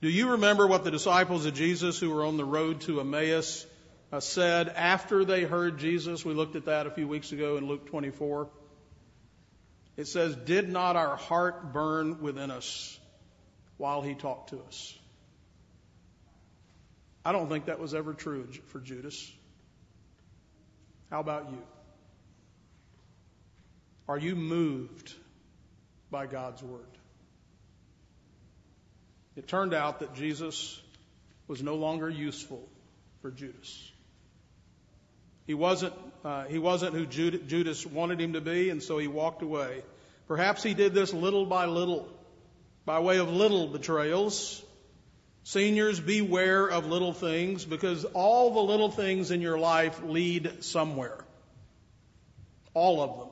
Do 0.00 0.08
you 0.08 0.32
remember 0.32 0.66
what 0.66 0.84
the 0.84 0.90
disciples 0.90 1.44
of 1.44 1.54
Jesus 1.54 1.98
who 1.98 2.10
were 2.10 2.24
on 2.24 2.36
the 2.36 2.44
road 2.44 2.82
to 2.82 3.00
Emmaus 3.00 3.66
uh, 4.12 4.20
said 4.20 4.68
after 4.68 5.24
they 5.24 5.44
heard 5.44 5.78
Jesus. 5.78 6.24
We 6.24 6.34
looked 6.34 6.56
at 6.56 6.66
that 6.66 6.86
a 6.86 6.90
few 6.90 7.06
weeks 7.06 7.32
ago 7.32 7.56
in 7.56 7.66
Luke 7.66 7.86
24. 7.86 8.48
It 9.96 10.06
says, 10.06 10.34
Did 10.34 10.68
not 10.68 10.96
our 10.96 11.16
heart 11.16 11.72
burn 11.72 12.20
within 12.20 12.50
us 12.50 12.98
while 13.76 14.02
he 14.02 14.14
talked 14.14 14.50
to 14.50 14.60
us? 14.66 14.98
I 17.24 17.32
don't 17.32 17.48
think 17.48 17.66
that 17.66 17.78
was 17.78 17.94
ever 17.94 18.14
true 18.14 18.48
for 18.68 18.80
Judas. 18.80 19.30
How 21.10 21.20
about 21.20 21.50
you? 21.50 21.62
Are 24.08 24.18
you 24.18 24.34
moved 24.34 25.14
by 26.10 26.26
God's 26.26 26.62
word? 26.62 26.80
It 29.36 29.48
turned 29.48 29.74
out 29.74 30.00
that 30.00 30.14
Jesus 30.14 30.80
was 31.46 31.62
no 31.62 31.76
longer 31.76 32.08
useful 32.08 32.68
for 33.22 33.30
Judas. 33.30 33.90
He 35.46 35.54
wasn't, 35.54 35.94
uh, 36.24 36.44
he 36.44 36.58
wasn't 36.58 36.94
who 36.94 37.06
Judas 37.06 37.84
wanted 37.86 38.20
him 38.20 38.34
to 38.34 38.40
be, 38.40 38.70
and 38.70 38.82
so 38.82 38.98
he 38.98 39.08
walked 39.08 39.42
away. 39.42 39.82
Perhaps 40.28 40.62
he 40.62 40.74
did 40.74 40.94
this 40.94 41.12
little 41.12 41.44
by 41.46 41.66
little, 41.66 42.08
by 42.84 43.00
way 43.00 43.18
of 43.18 43.28
little 43.30 43.66
betrayals. 43.66 44.62
Seniors, 45.42 45.98
beware 45.98 46.68
of 46.68 46.86
little 46.86 47.12
things 47.12 47.64
because 47.64 48.04
all 48.04 48.54
the 48.54 48.60
little 48.60 48.90
things 48.90 49.30
in 49.30 49.40
your 49.40 49.58
life 49.58 50.00
lead 50.04 50.62
somewhere. 50.62 51.18
All 52.74 53.00
of 53.00 53.18
them. 53.18 53.29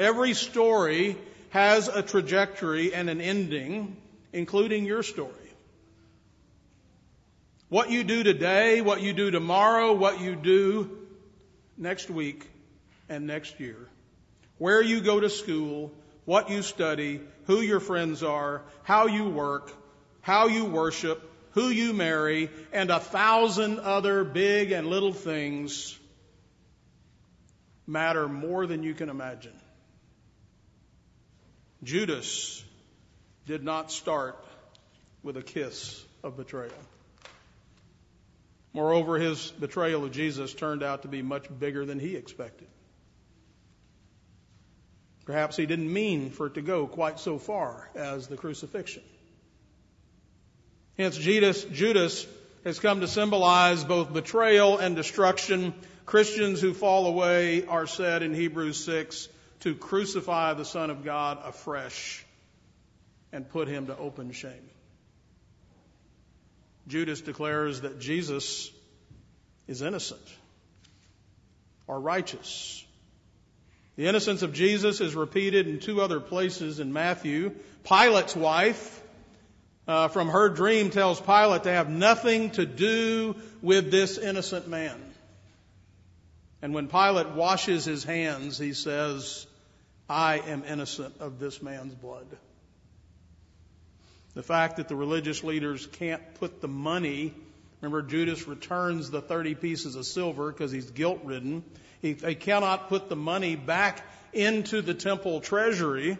Every 0.00 0.32
story 0.32 1.18
has 1.50 1.88
a 1.88 2.00
trajectory 2.00 2.94
and 2.94 3.10
an 3.10 3.20
ending, 3.20 3.98
including 4.32 4.86
your 4.86 5.02
story. 5.02 5.34
What 7.68 7.90
you 7.90 8.02
do 8.02 8.22
today, 8.22 8.80
what 8.80 9.02
you 9.02 9.12
do 9.12 9.30
tomorrow, 9.30 9.92
what 9.92 10.18
you 10.18 10.36
do 10.36 11.06
next 11.76 12.08
week 12.08 12.48
and 13.10 13.26
next 13.26 13.60
year. 13.60 13.76
Where 14.56 14.80
you 14.80 15.02
go 15.02 15.20
to 15.20 15.28
school, 15.28 15.92
what 16.24 16.48
you 16.48 16.62
study, 16.62 17.20
who 17.44 17.60
your 17.60 17.80
friends 17.80 18.22
are, 18.22 18.62
how 18.82 19.06
you 19.06 19.28
work, 19.28 19.70
how 20.22 20.46
you 20.46 20.64
worship, 20.64 21.30
who 21.50 21.68
you 21.68 21.92
marry, 21.92 22.48
and 22.72 22.90
a 22.90 23.00
thousand 23.00 23.80
other 23.80 24.24
big 24.24 24.72
and 24.72 24.86
little 24.86 25.12
things 25.12 25.98
matter 27.86 28.26
more 28.28 28.66
than 28.66 28.82
you 28.82 28.94
can 28.94 29.10
imagine. 29.10 29.59
Judas 31.82 32.62
did 33.46 33.64
not 33.64 33.90
start 33.90 34.36
with 35.22 35.36
a 35.36 35.42
kiss 35.42 36.04
of 36.22 36.36
betrayal. 36.36 36.72
Moreover, 38.72 39.18
his 39.18 39.50
betrayal 39.52 40.04
of 40.04 40.12
Jesus 40.12 40.52
turned 40.54 40.82
out 40.82 41.02
to 41.02 41.08
be 41.08 41.22
much 41.22 41.46
bigger 41.58 41.84
than 41.84 41.98
he 41.98 42.16
expected. 42.16 42.68
Perhaps 45.24 45.56
he 45.56 45.66
didn't 45.66 45.92
mean 45.92 46.30
for 46.30 46.46
it 46.46 46.54
to 46.54 46.62
go 46.62 46.86
quite 46.86 47.18
so 47.18 47.38
far 47.38 47.88
as 47.94 48.26
the 48.26 48.36
crucifixion. 48.36 49.02
Hence, 50.98 51.16
Judas, 51.16 51.64
Judas 51.64 52.26
has 52.64 52.78
come 52.78 53.00
to 53.00 53.08
symbolize 53.08 53.84
both 53.84 54.12
betrayal 54.12 54.78
and 54.78 54.94
destruction. 54.96 55.72
Christians 56.04 56.60
who 56.60 56.74
fall 56.74 57.06
away 57.06 57.64
are 57.66 57.86
said 57.86 58.22
in 58.22 58.34
Hebrews 58.34 58.84
6 58.84 59.28
to 59.60 59.74
crucify 59.74 60.54
the 60.54 60.64
Son 60.64 60.90
of 60.90 61.04
God 61.04 61.38
afresh 61.44 62.24
and 63.32 63.48
put 63.48 63.68
him 63.68 63.86
to 63.86 63.96
open 63.96 64.32
shame. 64.32 64.70
Judas 66.88 67.20
declares 67.20 67.82
that 67.82 68.00
Jesus 68.00 68.70
is 69.68 69.82
innocent 69.82 70.20
or 71.86 72.00
righteous. 72.00 72.84
The 73.96 74.06
innocence 74.06 74.42
of 74.42 74.52
Jesus 74.52 75.00
is 75.00 75.14
repeated 75.14 75.68
in 75.68 75.78
two 75.78 76.00
other 76.00 76.20
places 76.20 76.80
in 76.80 76.92
Matthew. 76.92 77.54
Pilate's 77.84 78.34
wife, 78.34 79.02
uh, 79.86 80.08
from 80.08 80.28
her 80.28 80.48
dream, 80.48 80.90
tells 80.90 81.20
Pilate 81.20 81.64
to 81.64 81.70
have 81.70 81.90
nothing 81.90 82.50
to 82.52 82.64
do 82.64 83.36
with 83.62 83.90
this 83.90 84.16
innocent 84.18 84.68
man. 84.68 84.98
And 86.62 86.74
when 86.74 86.88
Pilate 86.88 87.30
washes 87.30 87.84
his 87.84 88.04
hands, 88.04 88.58
he 88.58 88.72
says, 88.72 89.46
I 90.10 90.42
am 90.48 90.64
innocent 90.68 91.14
of 91.20 91.38
this 91.38 91.62
man's 91.62 91.94
blood. 91.94 92.26
The 94.34 94.42
fact 94.42 94.78
that 94.78 94.88
the 94.88 94.96
religious 94.96 95.44
leaders 95.44 95.86
can't 95.86 96.34
put 96.34 96.60
the 96.60 96.66
money, 96.66 97.32
remember 97.80 98.02
Judas 98.02 98.48
returns 98.48 99.08
the 99.10 99.20
30 99.20 99.54
pieces 99.54 99.94
of 99.94 100.04
silver 100.04 100.50
because 100.50 100.72
he's 100.72 100.90
guilt 100.90 101.20
ridden. 101.22 101.62
They 102.02 102.34
cannot 102.34 102.88
put 102.88 103.08
the 103.08 103.14
money 103.14 103.54
back 103.54 104.04
into 104.32 104.82
the 104.82 104.94
temple 104.94 105.40
treasury 105.40 106.18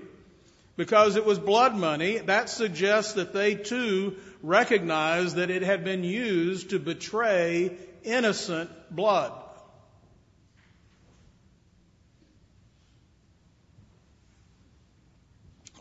because 0.76 1.16
it 1.16 1.24
was 1.24 1.40
blood 1.40 1.74
money. 1.74 2.18
That 2.18 2.48
suggests 2.48 3.14
that 3.14 3.33
they 3.33 3.57
too 3.57 4.18
recognize 4.40 5.35
that 5.35 5.50
it 5.50 5.62
had 5.62 5.83
been 5.83 6.05
used 6.05 6.70
to 6.70 6.79
betray 6.79 7.76
innocent 8.05 8.70
blood. 8.88 9.33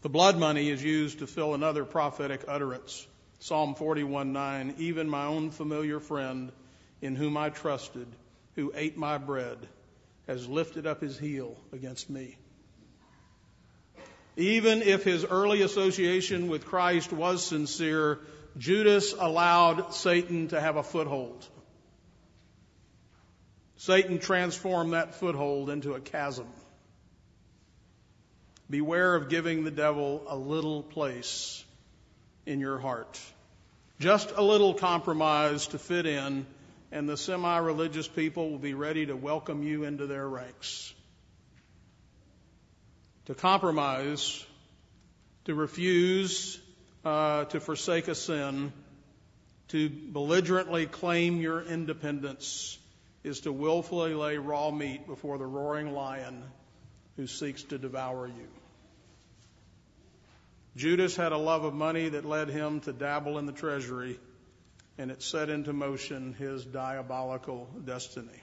The 0.02 0.10
blood 0.10 0.38
money 0.38 0.70
is 0.70 0.82
used 0.82 1.20
to 1.20 1.28
fill 1.28 1.54
another 1.54 1.84
prophetic 1.84 2.46
utterance. 2.48 3.06
Psalm 3.40 3.76
41:9, 3.76 4.80
even 4.80 5.10
my 5.10 5.26
own 5.26 5.52
familiar 5.52 6.00
friend 6.00 6.52
in 7.02 7.16
whom 7.16 7.36
I 7.36 7.50
trusted, 7.50 8.08
who 8.56 8.72
ate 8.76 8.98
my 8.98 9.18
bread, 9.18 9.58
has 10.28 10.48
lifted 10.48 10.88
up 10.88 11.02
his 11.02 11.18
heel 11.18 11.58
against 11.74 12.10
me. 12.10 12.38
Even 14.38 14.82
if 14.82 15.04
his 15.04 15.26
early 15.26 15.62
association 15.64 16.48
with 16.48 16.66
Christ 16.66 17.12
was 17.12 17.46
sincere, 17.46 18.20
Judas 18.58 19.14
allowed 19.18 19.94
Satan 19.94 20.48
to 20.50 20.62
have 20.62 20.78
a 20.78 20.84
foothold. 20.84 21.46
Satan 23.76 24.20
transformed 24.20 24.94
that 24.94 25.16
foothold 25.16 25.70
into 25.70 25.94
a 25.94 26.00
chasm. 26.00 26.48
Beware 28.70 29.16
of 29.16 29.30
giving 29.30 29.64
the 29.64 29.72
devil 29.72 30.24
a 30.28 30.36
little 30.36 30.84
place 30.84 31.64
in 32.46 32.60
your 32.60 32.78
heart. 32.78 33.20
Just 34.00 34.32
a 34.36 34.44
little 34.44 34.76
compromise 34.76 35.68
to 35.68 35.80
fit 35.80 36.06
in, 36.06 36.46
and 36.92 37.10
the 37.10 37.18
semi 37.18 37.58
religious 37.58 38.08
people 38.08 38.52
will 38.52 38.60
be 38.60 38.76
ready 38.76 39.08
to 39.08 39.16
welcome 39.16 39.64
you 39.64 39.86
into 39.86 40.06
their 40.06 40.28
ranks. 40.28 40.94
To 43.26 43.34
compromise, 43.34 44.46
to 45.46 45.56
refuse 45.56 46.60
uh, 47.04 47.46
to 47.46 47.60
forsake 47.60 48.08
a 48.08 48.16
sin, 48.16 48.72
to 49.70 49.90
belligerently 49.90 50.86
claim 50.86 51.42
your 51.42 51.64
independence, 51.64 52.78
is 53.24 53.42
to 53.42 53.52
willfully 53.52 54.14
lay 54.14 54.38
raw 54.38 54.70
meat 54.70 55.08
before 55.08 55.40
the 55.40 55.46
roaring 55.46 55.94
lion 55.94 56.44
who 57.20 57.28
seeks 57.28 57.64
to 57.64 57.78
devour 57.78 58.28
you. 58.28 58.48
Judas 60.78 61.18
had 61.18 61.34
a 61.34 61.38
love 61.38 61.66
of 61.66 61.74
money 61.74 62.08
that 62.08 62.24
led 62.24 62.48
him 62.48 62.80
to 62.80 62.94
dabble 62.94 63.38
in 63.38 63.46
the 63.46 63.52
treasury, 63.52 64.18
and 64.98 65.12
it 65.12 65.22
set 65.22 65.50
into 65.50 65.74
motion 65.74 66.32
his 66.32 66.64
diabolical 66.64 67.68
destiny. 67.84 68.42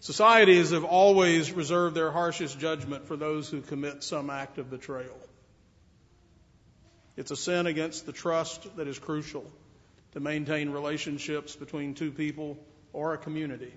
Societies 0.00 0.72
have 0.72 0.82
always 0.82 1.52
reserved 1.52 1.94
their 1.94 2.10
harshest 2.10 2.58
judgment 2.58 3.06
for 3.06 3.16
those 3.16 3.48
who 3.48 3.60
commit 3.60 4.02
some 4.02 4.28
act 4.28 4.58
of 4.58 4.68
betrayal. 4.68 5.16
It's 7.16 7.30
a 7.30 7.36
sin 7.36 7.68
against 7.68 8.06
the 8.06 8.12
trust 8.12 8.76
that 8.76 8.88
is 8.88 8.98
crucial 8.98 9.48
to 10.14 10.18
maintain 10.18 10.70
relationships 10.70 11.54
between 11.54 11.94
two 11.94 12.10
people 12.10 12.58
or 12.92 13.14
a 13.14 13.18
community. 13.18 13.72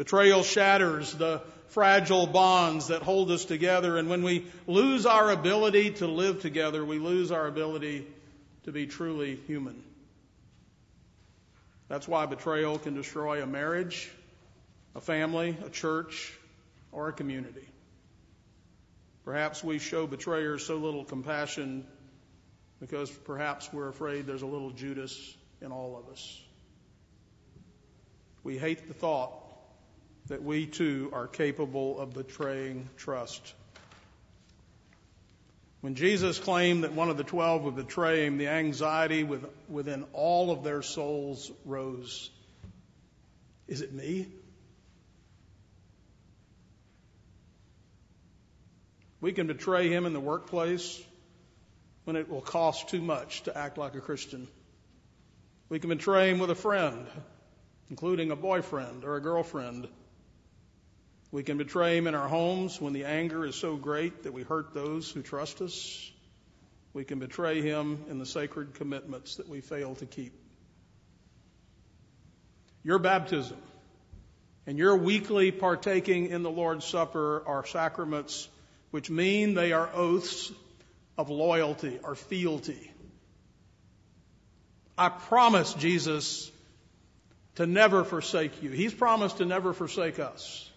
Betrayal 0.00 0.44
shatters 0.44 1.12
the 1.12 1.42
fragile 1.66 2.26
bonds 2.26 2.86
that 2.86 3.02
hold 3.02 3.30
us 3.30 3.44
together, 3.44 3.98
and 3.98 4.08
when 4.08 4.22
we 4.22 4.46
lose 4.66 5.04
our 5.04 5.30
ability 5.30 5.90
to 5.90 6.06
live 6.06 6.40
together, 6.40 6.82
we 6.82 6.98
lose 6.98 7.30
our 7.30 7.46
ability 7.46 8.06
to 8.62 8.72
be 8.72 8.86
truly 8.86 9.36
human. 9.46 9.84
That's 11.88 12.08
why 12.08 12.24
betrayal 12.24 12.78
can 12.78 12.94
destroy 12.94 13.42
a 13.42 13.46
marriage, 13.46 14.10
a 14.94 15.02
family, 15.02 15.54
a 15.66 15.68
church, 15.68 16.32
or 16.92 17.08
a 17.08 17.12
community. 17.12 17.68
Perhaps 19.26 19.62
we 19.62 19.78
show 19.78 20.06
betrayers 20.06 20.64
so 20.64 20.76
little 20.76 21.04
compassion 21.04 21.86
because 22.80 23.10
perhaps 23.10 23.70
we're 23.70 23.90
afraid 23.90 24.26
there's 24.26 24.40
a 24.40 24.46
little 24.46 24.70
Judas 24.70 25.36
in 25.60 25.72
all 25.72 25.98
of 25.98 26.10
us. 26.10 26.40
We 28.42 28.56
hate 28.56 28.88
the 28.88 28.94
thought 28.94 29.49
that 30.30 30.44
we 30.44 30.64
too 30.64 31.10
are 31.12 31.26
capable 31.26 31.98
of 31.98 32.14
betraying 32.14 32.88
trust. 32.96 33.52
When 35.80 35.96
Jesus 35.96 36.38
claimed 36.38 36.84
that 36.84 36.92
one 36.92 37.10
of 37.10 37.16
the 37.16 37.24
twelve 37.24 37.64
would 37.64 37.74
betray 37.74 38.26
him, 38.26 38.38
the 38.38 38.46
anxiety 38.46 39.24
within 39.68 40.04
all 40.12 40.52
of 40.52 40.62
their 40.62 40.82
souls 40.82 41.50
rose. 41.64 42.30
Is 43.66 43.80
it 43.80 43.92
me? 43.92 44.28
We 49.20 49.32
can 49.32 49.48
betray 49.48 49.88
him 49.88 50.06
in 50.06 50.12
the 50.12 50.20
workplace 50.20 51.02
when 52.04 52.14
it 52.14 52.30
will 52.30 52.40
cost 52.40 52.88
too 52.88 53.00
much 53.00 53.42
to 53.42 53.58
act 53.58 53.78
like 53.78 53.96
a 53.96 54.00
Christian. 54.00 54.46
We 55.68 55.80
can 55.80 55.90
betray 55.90 56.30
him 56.30 56.38
with 56.38 56.50
a 56.50 56.54
friend, 56.54 57.06
including 57.90 58.30
a 58.30 58.36
boyfriend 58.36 59.04
or 59.04 59.16
a 59.16 59.20
girlfriend 59.20 59.88
we 61.32 61.42
can 61.42 61.58
betray 61.58 61.96
Him 61.96 62.06
in 62.06 62.14
our 62.14 62.28
homes 62.28 62.80
when 62.80 62.92
the 62.92 63.04
anger 63.04 63.44
is 63.44 63.54
so 63.54 63.76
great 63.76 64.24
that 64.24 64.32
we 64.32 64.42
hurt 64.42 64.74
those 64.74 65.10
who 65.10 65.22
trust 65.22 65.60
us. 65.60 66.10
we 66.92 67.04
can 67.04 67.18
betray 67.18 67.62
him 67.62 68.04
in 68.10 68.18
the 68.18 68.26
sacred 68.26 68.74
commitments 68.74 69.36
that 69.36 69.48
we 69.48 69.60
fail 69.60 69.94
to 69.96 70.06
keep. 70.06 70.32
Your 72.82 72.98
baptism 72.98 73.58
and 74.66 74.78
your 74.78 74.96
weekly 74.96 75.50
partaking 75.52 76.30
in 76.30 76.42
the 76.42 76.50
Lord's 76.50 76.84
Supper 76.84 77.42
are 77.46 77.64
sacraments 77.66 78.48
which 78.90 79.08
mean 79.08 79.54
they 79.54 79.72
are 79.72 79.88
oaths 79.94 80.50
of 81.16 81.30
loyalty 81.30 81.98
or 82.02 82.14
fealty. 82.14 82.90
I 84.98 85.08
promise 85.08 85.74
Jesus 85.74 86.50
to 87.54 87.66
never 87.66 88.04
forsake 88.04 88.62
you. 88.62 88.70
He's 88.70 88.92
promised 88.92 89.38
to 89.38 89.44
never 89.44 89.72
forsake 89.72 90.18
us. 90.18 90.69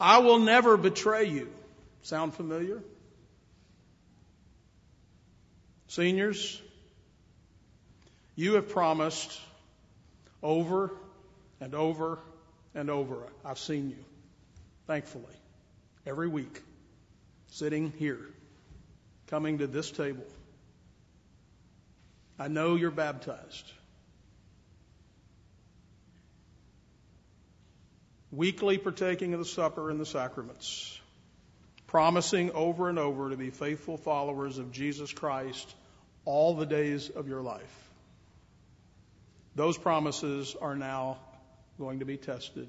I 0.00 0.18
will 0.18 0.38
never 0.38 0.76
betray 0.78 1.26
you. 1.26 1.52
Sound 2.02 2.34
familiar? 2.34 2.82
Seniors, 5.88 6.60
you 8.34 8.54
have 8.54 8.70
promised 8.70 9.38
over 10.42 10.92
and 11.60 11.74
over 11.74 12.18
and 12.74 12.88
over. 12.88 13.26
I've 13.44 13.58
seen 13.58 13.90
you, 13.90 14.04
thankfully, 14.86 15.24
every 16.06 16.28
week, 16.28 16.62
sitting 17.48 17.92
here, 17.98 18.20
coming 19.26 19.58
to 19.58 19.66
this 19.66 19.90
table. 19.90 20.24
I 22.38 22.48
know 22.48 22.76
you're 22.76 22.90
baptized. 22.90 23.70
Weekly 28.32 28.78
partaking 28.78 29.32
of 29.32 29.40
the 29.40 29.44
supper 29.44 29.90
and 29.90 29.98
the 29.98 30.06
sacraments, 30.06 31.00
promising 31.88 32.52
over 32.52 32.88
and 32.88 32.98
over 32.98 33.30
to 33.30 33.36
be 33.36 33.50
faithful 33.50 33.96
followers 33.96 34.58
of 34.58 34.70
Jesus 34.70 35.12
Christ 35.12 35.74
all 36.24 36.54
the 36.54 36.66
days 36.66 37.08
of 37.08 37.26
your 37.26 37.42
life. 37.42 37.90
Those 39.56 39.76
promises 39.76 40.54
are 40.60 40.76
now 40.76 41.18
going 41.78 41.98
to 41.98 42.04
be 42.04 42.16
tested 42.16 42.68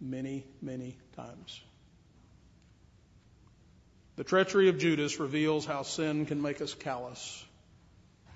many, 0.00 0.44
many 0.62 0.96
times. 1.16 1.60
The 4.14 4.24
treachery 4.24 4.68
of 4.68 4.78
Judas 4.78 5.18
reveals 5.18 5.66
how 5.66 5.82
sin 5.82 6.26
can 6.26 6.40
make 6.40 6.60
us 6.60 6.74
callous. 6.74 7.44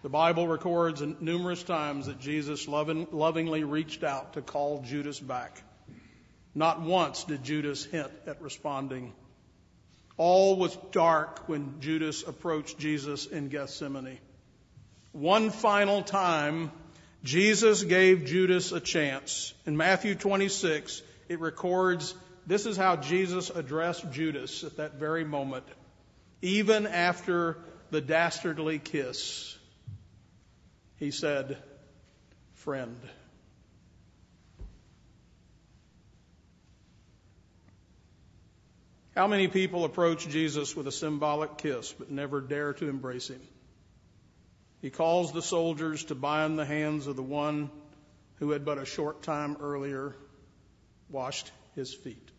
The 0.02 0.08
Bible 0.08 0.48
records 0.48 1.02
numerous 1.20 1.62
times 1.62 2.06
that 2.06 2.18
Jesus 2.18 2.66
loving, 2.66 3.06
lovingly 3.12 3.64
reached 3.64 4.02
out 4.02 4.32
to 4.32 4.42
call 4.42 4.82
Judas 4.82 5.20
back. 5.20 5.62
Not 6.54 6.80
once 6.80 7.24
did 7.24 7.44
Judas 7.44 7.84
hint 7.84 8.10
at 8.26 8.42
responding. 8.42 9.12
All 10.16 10.56
was 10.56 10.76
dark 10.92 11.48
when 11.48 11.80
Judas 11.80 12.24
approached 12.26 12.78
Jesus 12.78 13.26
in 13.26 13.48
Gethsemane. 13.48 14.18
One 15.12 15.50
final 15.50 16.02
time, 16.02 16.70
Jesus 17.24 17.82
gave 17.82 18.26
Judas 18.26 18.72
a 18.72 18.80
chance. 18.80 19.54
In 19.66 19.76
Matthew 19.76 20.14
26, 20.14 21.02
it 21.28 21.40
records 21.40 22.14
this 22.46 22.66
is 22.66 22.76
how 22.76 22.96
Jesus 22.96 23.50
addressed 23.50 24.10
Judas 24.10 24.64
at 24.64 24.78
that 24.78 24.94
very 24.94 25.24
moment, 25.24 25.64
even 26.42 26.86
after 26.86 27.58
the 27.90 28.00
dastardly 28.00 28.78
kiss. 28.78 29.56
He 30.96 31.10
said, 31.10 31.58
Friend. 32.54 32.96
How 39.16 39.26
many 39.26 39.48
people 39.48 39.84
approach 39.84 40.28
Jesus 40.28 40.76
with 40.76 40.86
a 40.86 40.92
symbolic 40.92 41.58
kiss 41.58 41.92
but 41.92 42.10
never 42.10 42.40
dare 42.40 42.74
to 42.74 42.88
embrace 42.88 43.28
him? 43.28 43.40
He 44.80 44.90
calls 44.90 45.32
the 45.32 45.42
soldiers 45.42 46.04
to 46.04 46.14
bind 46.14 46.58
the 46.58 46.64
hands 46.64 47.06
of 47.06 47.16
the 47.16 47.22
one 47.22 47.70
who 48.36 48.50
had 48.52 48.64
but 48.64 48.78
a 48.78 48.86
short 48.86 49.22
time 49.22 49.56
earlier 49.60 50.14
washed 51.10 51.50
his 51.74 51.92
feet. 51.92 52.30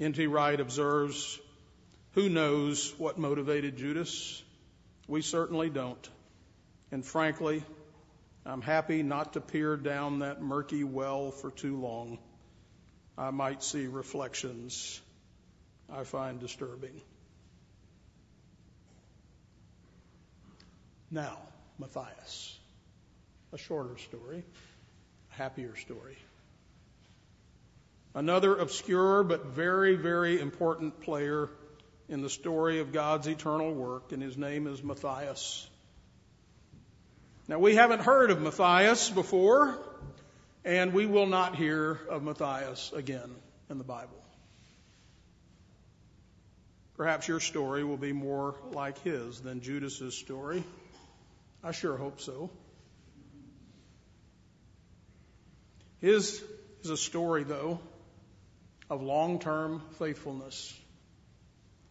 N.T. 0.00 0.28
Wright 0.28 0.60
observes 0.60 1.40
Who 2.12 2.28
knows 2.28 2.94
what 2.98 3.18
motivated 3.18 3.76
Judas? 3.76 4.42
We 5.08 5.22
certainly 5.22 5.70
don't. 5.70 6.08
And 6.92 7.04
frankly, 7.04 7.64
I'm 8.46 8.62
happy 8.62 9.02
not 9.02 9.32
to 9.32 9.40
peer 9.40 9.76
down 9.76 10.20
that 10.20 10.40
murky 10.40 10.84
well 10.84 11.32
for 11.32 11.50
too 11.50 11.76
long. 11.78 12.18
I 13.18 13.30
might 13.30 13.64
see 13.64 13.88
reflections 13.88 15.00
I 15.92 16.04
find 16.04 16.38
disturbing. 16.38 17.00
Now, 21.10 21.38
Matthias. 21.78 22.56
A 23.52 23.58
shorter 23.58 23.96
story, 23.98 24.44
a 25.32 25.34
happier 25.34 25.74
story. 25.76 26.18
Another 28.14 28.56
obscure 28.56 29.24
but 29.24 29.46
very, 29.46 29.96
very 29.96 30.38
important 30.38 31.00
player 31.00 31.48
in 32.08 32.20
the 32.20 32.30
story 32.30 32.80
of 32.80 32.92
God's 32.92 33.26
eternal 33.26 33.72
work, 33.72 34.12
and 34.12 34.22
his 34.22 34.36
name 34.36 34.66
is 34.66 34.82
Matthias. 34.82 35.66
Now, 37.48 37.58
we 37.58 37.74
haven't 37.74 38.00
heard 38.00 38.30
of 38.30 38.42
Matthias 38.42 39.08
before, 39.08 39.78
and 40.64 40.92
we 40.92 41.06
will 41.06 41.26
not 41.26 41.56
hear 41.56 42.00
of 42.08 42.22
Matthias 42.22 42.92
again 42.94 43.34
in 43.70 43.78
the 43.78 43.84
Bible. 43.84 44.22
Perhaps 46.96 47.28
your 47.28 47.40
story 47.40 47.84
will 47.84 47.96
be 47.96 48.12
more 48.12 48.56
like 48.72 48.98
his 49.02 49.40
than 49.40 49.60
Judas's 49.60 50.14
story. 50.14 50.64
I 51.62 51.70
sure 51.70 51.96
hope 51.96 52.20
so. 52.20 52.50
His 56.00 56.42
is 56.82 56.90
a 56.90 56.96
story, 56.96 57.44
though, 57.44 57.80
of 58.90 59.02
long 59.02 59.38
term 59.38 59.82
faithfulness. 59.98 60.76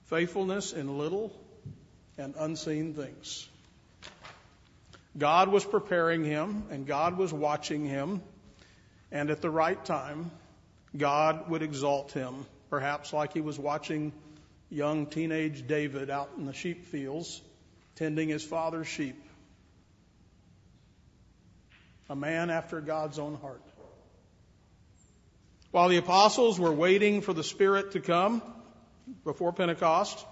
Faithfulness 0.06 0.74
in 0.74 0.98
little 0.98 1.34
and 2.18 2.36
unseen 2.38 2.94
things. 2.94 3.48
God 5.18 5.50
was 5.50 5.66
preparing 5.66 6.24
him, 6.24 6.66
and 6.70 6.86
God 6.86 7.18
was 7.18 7.34
watching 7.34 7.86
him, 7.86 8.22
and 9.12 9.30
at 9.30 9.42
the 9.42 9.50
right 9.50 9.84
time, 9.86 10.32
God 10.96 11.50
would 11.50 11.62
exalt 11.62 12.12
him, 12.12 12.46
perhaps 12.70 13.14
like 13.14 13.34
he 13.34 13.42
was 13.42 13.58
watching 13.60 14.12
young 14.70 15.06
teenage 15.06 15.68
David 15.68 16.10
out 16.10 16.30
in 16.38 16.46
the 16.46 16.54
sheep 16.54 16.88
fields, 16.88 17.42
tending 17.96 18.30
his 18.30 18.44
father's 18.44 18.88
sheep 18.88 19.16
a 22.10 22.16
man 22.16 22.50
after 22.50 22.80
God's 22.82 23.20
own 23.20 23.36
heart. 23.36 23.62
While 25.72 25.90
the 25.90 25.98
apostles 25.98 26.60
were 26.60 26.72
waiting 26.72 27.22
for 27.22 27.34
the 27.34 27.44
Spirit 27.44 27.92
to 27.92 28.00
come 28.00 28.42
before 29.26 29.52
Pentecost, 29.52 30.26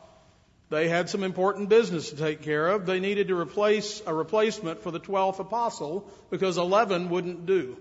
they 0.70 0.88
had 0.88 1.10
some 1.10 1.24
important 1.24 1.70
business 1.70 2.10
to 2.10 2.16
take 2.16 2.42
care 2.42 2.68
of. 2.68 2.86
They 2.86 3.00
needed 3.00 3.28
to 3.28 3.38
replace 3.38 4.02
a 4.08 4.14
replacement 4.14 4.82
for 4.82 4.92
the 4.92 5.00
12th 5.00 5.40
apostle 5.40 6.10
because 6.30 6.58
11 6.58 7.10
wouldn't 7.10 7.46
do. 7.46 7.78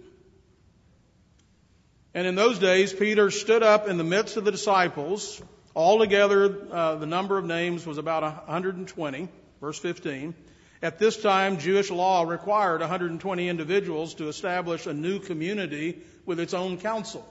And 2.15 2.29
in 2.29 2.37
those 2.37 2.61
days, 2.61 2.93
Peter 2.93 3.31
stood 3.33 3.65
up 3.65 3.89
in 3.89 3.99
the 3.99 4.05
midst 4.05 4.37
of 4.37 4.45
the 4.45 4.53
disciples. 4.53 5.43
Altogether, 5.75 6.73
uh, 6.73 6.95
the 6.95 7.07
number 7.07 7.37
of 7.37 7.45
names 7.45 7.85
was 7.85 7.99
about 7.99 8.23
120, 8.23 9.29
verse 9.61 9.79
15. 9.81 10.33
At 10.81 11.01
this 11.01 11.21
time, 11.21 11.59
Jewish 11.59 11.91
law 11.91 12.23
required 12.23 12.81
120 12.81 13.49
individuals 13.49 14.15
to 14.15 14.29
establish 14.29 14.87
a 14.87 14.93
new 14.93 15.19
community 15.19 16.03
with 16.25 16.39
its 16.39 16.55
own 16.55 16.79
council. 16.79 17.29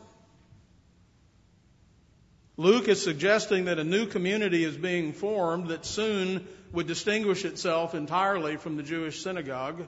Luke 2.58 2.90
is 2.90 3.02
suggesting 3.02 3.66
that 3.66 3.80
a 3.80 3.84
new 3.86 4.06
community 4.06 4.66
is 4.66 4.76
being 4.76 5.14
formed 5.14 5.70
that 5.70 5.86
soon 5.86 6.46
would 6.74 6.88
distinguish 6.88 7.46
itself 7.46 7.96
entirely 7.96 8.58
from 8.58 8.76
the 8.76 8.84
Jewish 8.84 9.22
synagogue. 9.22 9.88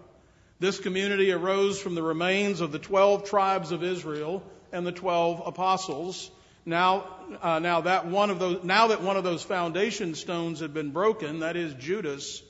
This 0.60 0.80
community 0.80 1.34
arose 1.34 1.82
from 1.82 1.96
the 1.96 2.02
remains 2.02 2.62
of 2.62 2.72
the 2.72 2.80
12 2.80 3.26
tribes 3.26 3.72
of 3.74 3.84
Israel 3.84 4.42
and 4.72 4.86
the 4.86 4.92
12 4.92 5.44
apostles. 5.46 6.30
Now, 6.66 7.06
uh, 7.42 7.60
now 7.60 7.82
that 7.82 8.08
one 8.08 8.30
of 8.30 8.40
those, 8.40 8.64
now 8.64 8.88
that 8.88 9.02
one 9.02 9.18
of 9.18 9.24
those 9.24 9.44
foundation 9.44 10.16
stones 10.16 10.60
had 10.60 10.74
been 10.74 10.92
broken, 10.92 11.40
that 11.40 11.56
is 11.56 11.74
Judas, 11.76 12.42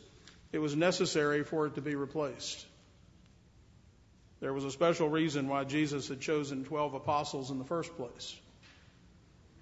it 0.52 0.60
was 0.60 0.76
necessary 0.76 1.44
for 1.44 1.68
it 1.68 1.76
to 1.76 1.82
be 1.82 1.96
replaced. 1.96 2.66
There 4.40 4.54
was 4.54 4.64
a 4.64 4.72
special 4.72 5.10
reason 5.10 5.48
why 5.48 5.64
Jesus 5.64 6.08
had 6.08 6.22
chosen 6.22 6.66
12 6.66 6.94
apostles 6.94 7.52
in 7.52 7.58
the 7.58 7.66
first 7.66 7.96
place. 7.98 8.38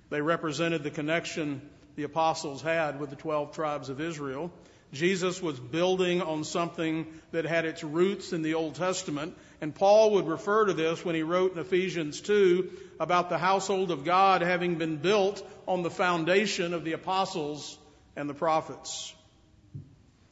They 0.10 0.22
represented 0.22 0.84
the 0.84 0.92
connection 0.92 1.62
the 1.96 2.04
apostles 2.04 2.62
had 2.62 3.00
with 3.00 3.10
the 3.10 3.16
12 3.16 3.54
tribes 3.54 3.90
of 3.90 4.02
Israel. 4.02 4.52
Jesus 4.94 5.42
was 5.42 5.60
building 5.60 6.22
on 6.22 6.44
something 6.44 7.08
that 7.32 7.46
had 7.46 7.66
its 7.66 7.84
roots 7.84 8.32
in 8.32 8.44
the 8.44 8.54
Old 8.54 8.76
Testament. 8.76 9.36
And 9.60 9.74
Paul 9.74 10.12
would 10.12 10.28
refer 10.28 10.66
to 10.66 10.74
this 10.74 11.04
when 11.04 11.16
he 11.16 11.24
wrote 11.24 11.54
in 11.54 11.60
Ephesians 11.60 12.22
2 12.22 12.70
about 13.00 13.30
the 13.30 13.38
household 13.38 13.90
of 13.90 14.06
God 14.06 14.42
having 14.42 14.76
been 14.76 14.98
built 14.98 15.46
on 15.68 15.82
the 15.82 15.90
foundation 15.90 16.74
of 16.74 16.84
the 16.84 16.94
apostles 16.94 17.78
and 18.16 18.30
the 18.30 18.36
prophets. 18.36 19.14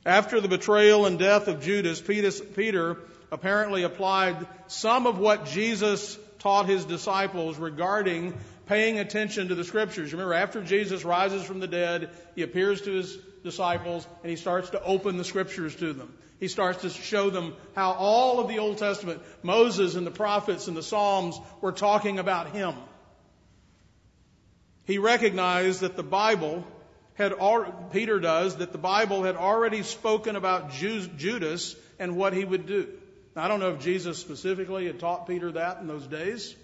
After 0.05 0.39
the 0.39 0.47
betrayal 0.47 1.05
and 1.05 1.17
death 1.17 1.47
of 1.47 1.61
Judas, 1.61 1.99
Peter 2.01 2.97
apparently 3.31 3.83
applied 3.83 4.45
some 4.67 5.07
of 5.07 5.17
what 5.17 5.45
Jesus 5.45 6.17
taught 6.39 6.67
his 6.67 6.85
disciples 6.85 7.57
regarding 7.57 8.33
paying 8.67 8.99
attention 8.99 9.47
to 9.47 9.55
the 9.55 9.63
scriptures. 9.63 10.11
Remember, 10.11 10.33
after 10.33 10.63
Jesus 10.63 11.03
rises 11.03 11.43
from 11.43 11.59
the 11.59 11.67
dead, 11.67 12.09
he 12.35 12.41
appears 12.41 12.81
to 12.81 12.91
his 12.91 13.17
disciples 13.43 14.07
and 14.23 14.29
he 14.29 14.35
starts 14.35 14.69
to 14.71 14.83
open 14.83 15.17
the 15.17 15.23
scriptures 15.23 15.75
to 15.77 15.93
them. 15.93 16.13
He 16.39 16.47
starts 16.47 16.81
to 16.81 16.89
show 16.89 17.29
them 17.29 17.53
how 17.75 17.93
all 17.93 18.39
of 18.39 18.47
the 18.47 18.59
Old 18.59 18.79
Testament, 18.79 19.21
Moses 19.43 19.95
and 19.95 20.07
the 20.07 20.11
prophets 20.11 20.67
and 20.67 20.75
the 20.75 20.83
Psalms 20.83 21.39
were 21.61 21.71
talking 21.71 22.17
about 22.17 22.51
him. 22.51 22.73
He 24.85 24.97
recognized 24.97 25.81
that 25.81 25.95
the 25.95 26.03
Bible 26.03 26.65
had, 27.13 27.33
Peter 27.91 28.19
does, 28.19 28.55
that 28.57 28.71
the 28.71 28.79
Bible 28.79 29.23
had 29.23 29.35
already 29.35 29.83
spoken 29.83 30.35
about 30.35 30.71
Judas 30.71 31.75
and 31.99 32.15
what 32.15 32.33
he 32.33 32.43
would 32.43 32.65
do. 32.65 32.87
I 33.35 33.47
don't 33.47 33.59
know 33.59 33.71
if 33.71 33.79
Jesus 33.79 34.17
specifically 34.17 34.87
had 34.87 34.99
taught 34.99 35.27
Peter 35.27 35.51
that 35.51 35.79
in 35.79 35.87
those 35.87 36.07
days. 36.07 36.55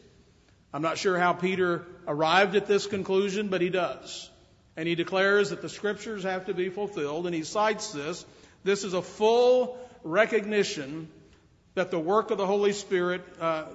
I'm 0.74 0.82
not 0.82 0.98
sure 0.98 1.18
how 1.18 1.34
Peter 1.34 1.86
arrived 2.08 2.56
at 2.56 2.68
this 2.68 2.88
conclusion, 2.88 3.48
but 3.48 3.62
he 3.62 3.70
does. 3.70 4.30
And 4.78 4.88
he 4.88 4.96
declares 4.96 5.50
that 5.50 5.62
the 5.62 5.70
scriptures 5.70 6.24
have 6.24 6.46
to 6.46 6.54
be 6.54 6.70
fulfilled, 6.70 7.26
and 7.26 7.36
he 7.36 7.44
cites 7.44 7.92
this. 7.92 8.24
This 8.64 8.84
is 8.84 8.94
a 8.94 9.02
full 9.02 9.78
recognition 10.04 11.10
that 11.74 11.90
the 11.90 12.00
work 12.00 12.30
of 12.30 12.38
the 12.38 12.46
Holy 12.46 12.74
Spirit, 12.74 13.22
uh, 13.42 13.66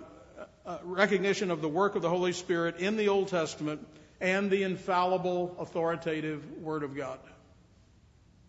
uh, 0.64 0.78
recognition 0.84 1.50
of 1.50 1.60
the 1.60 1.68
work 1.68 1.96
of 1.96 2.02
the 2.02 2.08
Holy 2.08 2.32
Spirit 2.32 2.78
in 2.78 2.96
the 2.96 3.08
Old 3.08 3.28
Testament 3.28 3.84
and 4.20 4.48
the 4.48 4.62
infallible, 4.62 5.56
authoritative 5.58 6.58
Word 6.58 6.84
of 6.84 6.96
God. 6.96 7.18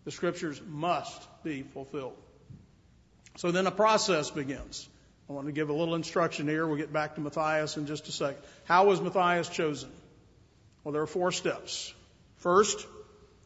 The 0.04 0.12
scriptures 0.12 0.60
must 0.64 1.20
be 1.42 1.62
fulfilled. 1.62 2.16
So 3.36 3.50
then 3.50 3.66
a 3.66 3.72
process 3.72 4.30
begins. 4.30 4.88
I 5.28 5.32
want 5.32 5.46
to 5.46 5.52
give 5.52 5.70
a 5.70 5.72
little 5.72 5.96
instruction 5.96 6.46
here. 6.46 6.66
We'll 6.66 6.76
get 6.76 6.92
back 6.92 7.16
to 7.16 7.20
Matthias 7.20 7.76
in 7.76 7.86
just 7.86 8.08
a 8.08 8.12
sec. 8.12 8.36
How 8.64 8.86
was 8.86 9.00
Matthias 9.00 9.48
chosen? 9.48 9.90
Well, 10.84 10.92
there 10.92 11.02
are 11.02 11.06
four 11.06 11.32
steps. 11.32 11.92
First, 12.44 12.86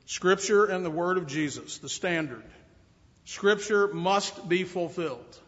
Scripture 0.06 0.64
and 0.64 0.84
the 0.84 0.90
Word 0.90 1.18
of 1.18 1.28
Jesus, 1.28 1.78
the 1.78 1.88
standard. 1.88 2.42
Scripture 3.26 3.86
must 3.94 4.48
be 4.48 4.64
fulfilled. 4.64 5.38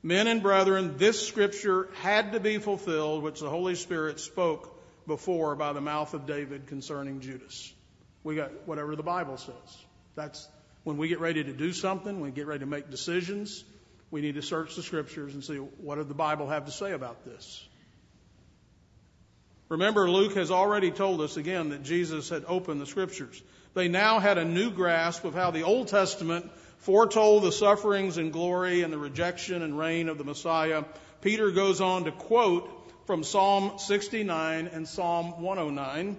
Men 0.00 0.28
and 0.28 0.40
brethren, 0.44 0.96
this 0.96 1.26
Scripture 1.26 1.88
had 2.02 2.34
to 2.34 2.38
be 2.38 2.58
fulfilled, 2.58 3.24
which 3.24 3.40
the 3.40 3.50
Holy 3.50 3.74
Spirit 3.74 4.20
spoke 4.20 4.80
before 5.08 5.56
by 5.56 5.72
the 5.72 5.80
mouth 5.80 6.14
of 6.14 6.26
David 6.26 6.68
concerning 6.68 7.18
Judas. 7.18 7.74
We 8.22 8.36
got 8.36 8.52
whatever 8.64 8.94
the 8.94 9.02
Bible 9.02 9.38
says. 9.38 9.84
That's 10.14 10.48
when 10.84 10.98
we 10.98 11.08
get 11.08 11.18
ready 11.18 11.42
to 11.42 11.52
do 11.52 11.72
something, 11.72 12.20
when 12.20 12.30
we 12.30 12.30
get 12.30 12.46
ready 12.46 12.60
to 12.60 12.66
make 12.66 12.92
decisions, 12.92 13.64
we 14.12 14.20
need 14.20 14.36
to 14.36 14.42
search 14.42 14.76
the 14.76 14.84
scriptures 14.84 15.34
and 15.34 15.42
see 15.42 15.56
what 15.56 15.96
did 15.96 16.08
the 16.08 16.14
Bible 16.14 16.48
have 16.48 16.66
to 16.66 16.72
say 16.72 16.92
about 16.92 17.24
this. 17.24 17.66
Remember, 19.68 20.08
Luke 20.08 20.34
has 20.34 20.50
already 20.50 20.90
told 20.90 21.20
us 21.20 21.36
again 21.36 21.70
that 21.70 21.82
Jesus 21.82 22.28
had 22.28 22.44
opened 22.46 22.80
the 22.80 22.86
scriptures. 22.86 23.42
They 23.74 23.88
now 23.88 24.20
had 24.20 24.38
a 24.38 24.44
new 24.44 24.70
grasp 24.70 25.24
of 25.24 25.34
how 25.34 25.50
the 25.50 25.64
Old 25.64 25.88
Testament 25.88 26.50
foretold 26.78 27.42
the 27.42 27.52
sufferings 27.52 28.16
and 28.16 28.32
glory 28.32 28.82
and 28.82 28.92
the 28.92 28.98
rejection 28.98 29.62
and 29.62 29.76
reign 29.76 30.08
of 30.08 30.18
the 30.18 30.24
Messiah. 30.24 30.84
Peter 31.20 31.50
goes 31.50 31.80
on 31.80 32.04
to 32.04 32.12
quote 32.12 32.70
from 33.06 33.24
Psalm 33.24 33.78
69 33.78 34.68
and 34.68 34.86
Psalm 34.86 35.42
109. 35.42 36.16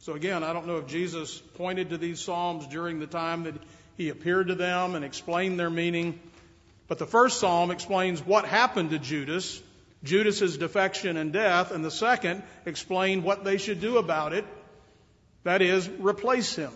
So 0.00 0.14
again, 0.14 0.42
I 0.42 0.54
don't 0.54 0.66
know 0.66 0.78
if 0.78 0.86
Jesus 0.86 1.38
pointed 1.56 1.90
to 1.90 1.98
these 1.98 2.20
Psalms 2.20 2.66
during 2.66 3.00
the 3.00 3.06
time 3.06 3.44
that 3.44 3.54
he 3.98 4.08
appeared 4.08 4.48
to 4.48 4.54
them 4.54 4.94
and 4.94 5.04
explained 5.04 5.60
their 5.60 5.68
meaning. 5.68 6.18
But 6.88 6.98
the 6.98 7.06
first 7.06 7.38
psalm 7.38 7.70
explains 7.70 8.24
what 8.24 8.46
happened 8.46 8.90
to 8.90 8.98
Judas, 8.98 9.62
Judas's 10.02 10.56
defection 10.56 11.16
and 11.16 11.32
death, 11.32 11.72
and 11.72 11.84
the 11.84 11.90
second 11.90 12.42
explained 12.64 13.22
what 13.22 13.44
they 13.44 13.58
should 13.58 13.80
do 13.80 13.98
about 13.98 14.32
it. 14.32 14.44
That 15.44 15.62
is, 15.62 15.88
replace 15.88 16.54
him. 16.54 16.72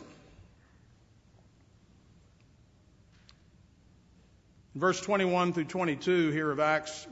Verse 4.75 5.01
21 5.01 5.53
through 5.53 5.65
22 5.65 6.31
here 6.31 6.51
of 6.51 6.59
Acts, 6.59 7.07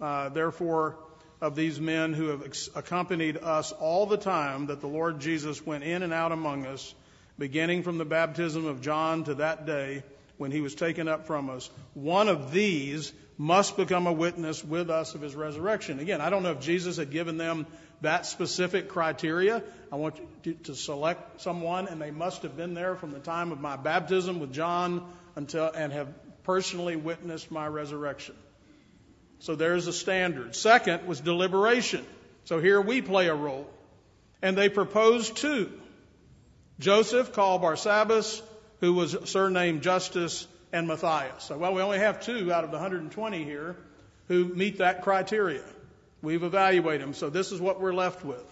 uh, 0.00 0.28
therefore, 0.28 0.96
of 1.40 1.56
these 1.56 1.80
men 1.80 2.14
who 2.14 2.28
have 2.28 2.42
accompanied 2.74 3.36
us 3.36 3.72
all 3.72 4.06
the 4.06 4.16
time 4.16 4.66
that 4.66 4.80
the 4.80 4.86
Lord 4.86 5.20
Jesus 5.20 5.64
went 5.66 5.84
in 5.84 6.02
and 6.02 6.12
out 6.12 6.32
among 6.32 6.66
us, 6.66 6.94
beginning 7.38 7.82
from 7.82 7.98
the 7.98 8.04
baptism 8.04 8.64
of 8.64 8.80
John 8.80 9.24
to 9.24 9.34
that 9.34 9.66
day 9.66 10.04
when 10.38 10.52
he 10.52 10.60
was 10.60 10.74
taken 10.74 11.08
up 11.08 11.26
from 11.26 11.50
us. 11.50 11.68
One 11.94 12.28
of 12.28 12.52
these 12.52 13.12
must 13.36 13.76
become 13.76 14.06
a 14.06 14.12
witness 14.12 14.64
with 14.64 14.90
us 14.90 15.14
of 15.14 15.20
his 15.20 15.34
resurrection. 15.34 15.98
Again, 15.98 16.20
I 16.20 16.30
don't 16.30 16.42
know 16.42 16.52
if 16.52 16.60
Jesus 16.60 16.96
had 16.96 17.10
given 17.10 17.36
them 17.36 17.66
that 18.00 18.26
specific 18.26 18.88
criteria. 18.88 19.62
I 19.92 19.96
want 19.96 20.20
you 20.44 20.54
to 20.64 20.74
select 20.74 21.40
someone, 21.40 21.88
and 21.88 22.00
they 22.00 22.10
must 22.10 22.42
have 22.42 22.56
been 22.56 22.74
there 22.74 22.94
from 22.94 23.12
the 23.12 23.18
time 23.18 23.50
of 23.50 23.60
my 23.60 23.76
baptism 23.76 24.38
with 24.38 24.52
John 24.52 25.04
until 25.34 25.70
and 25.74 25.92
have 25.92 26.08
personally 26.44 26.96
witnessed 26.96 27.50
my 27.50 27.66
resurrection. 27.66 28.34
So 29.40 29.56
there's 29.56 29.86
a 29.86 29.92
standard. 29.92 30.54
Second 30.54 31.06
was 31.06 31.20
deliberation. 31.20 32.04
So 32.44 32.60
here 32.60 32.80
we 32.80 33.02
play 33.02 33.28
a 33.28 33.34
role. 33.34 33.68
And 34.42 34.56
they 34.56 34.68
proposed 34.68 35.36
two. 35.36 35.72
Joseph, 36.78 37.32
called 37.32 37.62
Barsabbas, 37.62 38.42
who 38.80 38.92
was 38.92 39.16
surnamed 39.24 39.82
Justus, 39.82 40.46
and 40.74 40.88
Matthias. 40.88 41.44
So, 41.44 41.56
well, 41.56 41.72
we 41.72 41.80
only 41.82 42.00
have 42.00 42.20
two 42.20 42.52
out 42.52 42.64
of 42.64 42.70
the 42.70 42.76
120 42.76 43.44
here 43.44 43.76
who 44.26 44.46
meet 44.46 44.78
that 44.78 45.02
criteria. 45.02 45.62
We've 46.20 46.42
evaluated 46.42 47.00
them, 47.00 47.14
so 47.14 47.30
this 47.30 47.52
is 47.52 47.60
what 47.60 47.80
we're 47.80 47.94
left 47.94 48.24
with. 48.24 48.44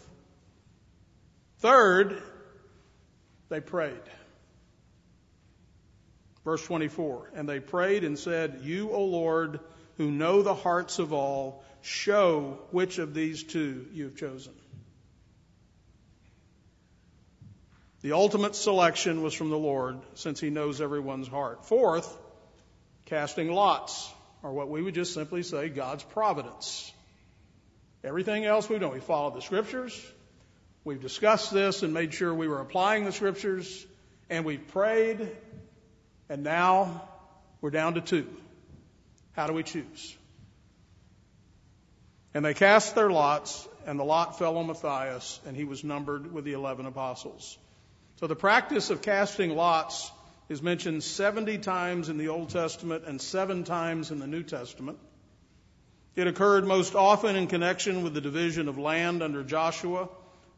Third, 1.58 2.22
they 3.48 3.60
prayed. 3.60 4.00
Verse 6.44 6.64
24, 6.64 7.32
and 7.34 7.48
they 7.48 7.58
prayed 7.58 8.04
and 8.04 8.16
said, 8.16 8.60
You, 8.62 8.92
O 8.92 9.04
Lord, 9.04 9.58
who 9.96 10.10
know 10.10 10.42
the 10.42 10.54
hearts 10.54 11.00
of 11.00 11.12
all, 11.12 11.64
show 11.80 12.60
which 12.70 12.98
of 12.98 13.14
these 13.14 13.42
two 13.42 13.86
you've 13.92 14.16
chosen. 14.16 14.52
The 18.02 18.12
ultimate 18.12 18.56
selection 18.56 19.22
was 19.22 19.32
from 19.32 19.50
the 19.50 19.58
Lord, 19.58 20.00
since 20.14 20.40
He 20.40 20.50
knows 20.50 20.80
everyone's 20.80 21.28
heart. 21.28 21.64
Fourth, 21.66 22.16
casting 23.06 23.52
lots, 23.52 24.12
or 24.42 24.52
what 24.52 24.68
we 24.68 24.82
would 24.82 24.94
just 24.94 25.14
simply 25.14 25.44
say 25.44 25.68
God's 25.68 26.02
providence. 26.02 26.92
Everything 28.02 28.44
else 28.44 28.68
we've 28.68 28.80
done, 28.80 28.92
we 28.92 28.98
followed 28.98 29.36
the 29.36 29.40
Scriptures, 29.40 29.96
we've 30.82 31.00
discussed 31.00 31.52
this 31.52 31.84
and 31.84 31.94
made 31.94 32.12
sure 32.12 32.34
we 32.34 32.48
were 32.48 32.60
applying 32.60 33.04
the 33.04 33.12
Scriptures, 33.12 33.86
and 34.28 34.44
we've 34.44 34.66
prayed, 34.68 35.30
and 36.28 36.42
now 36.42 37.08
we're 37.60 37.70
down 37.70 37.94
to 37.94 38.00
two. 38.00 38.26
How 39.32 39.46
do 39.46 39.52
we 39.52 39.62
choose? 39.62 40.16
And 42.34 42.44
they 42.44 42.54
cast 42.54 42.96
their 42.96 43.10
lots, 43.10 43.68
and 43.86 43.96
the 43.96 44.04
lot 44.04 44.40
fell 44.40 44.56
on 44.56 44.66
Matthias, 44.66 45.38
and 45.46 45.56
he 45.56 45.62
was 45.62 45.84
numbered 45.84 46.32
with 46.32 46.44
the 46.44 46.54
eleven 46.54 46.86
apostles. 46.86 47.56
So 48.22 48.28
the 48.28 48.36
practice 48.36 48.90
of 48.90 49.02
casting 49.02 49.56
lots 49.56 50.08
is 50.48 50.62
mentioned 50.62 51.02
70 51.02 51.58
times 51.58 52.08
in 52.08 52.18
the 52.18 52.28
Old 52.28 52.50
Testament 52.50 53.02
and 53.04 53.20
seven 53.20 53.64
times 53.64 54.12
in 54.12 54.20
the 54.20 54.28
New 54.28 54.44
Testament. 54.44 55.00
It 56.14 56.28
occurred 56.28 56.64
most 56.64 56.94
often 56.94 57.34
in 57.34 57.48
connection 57.48 58.04
with 58.04 58.14
the 58.14 58.20
division 58.20 58.68
of 58.68 58.78
land 58.78 59.24
under 59.24 59.42
Joshua, 59.42 60.08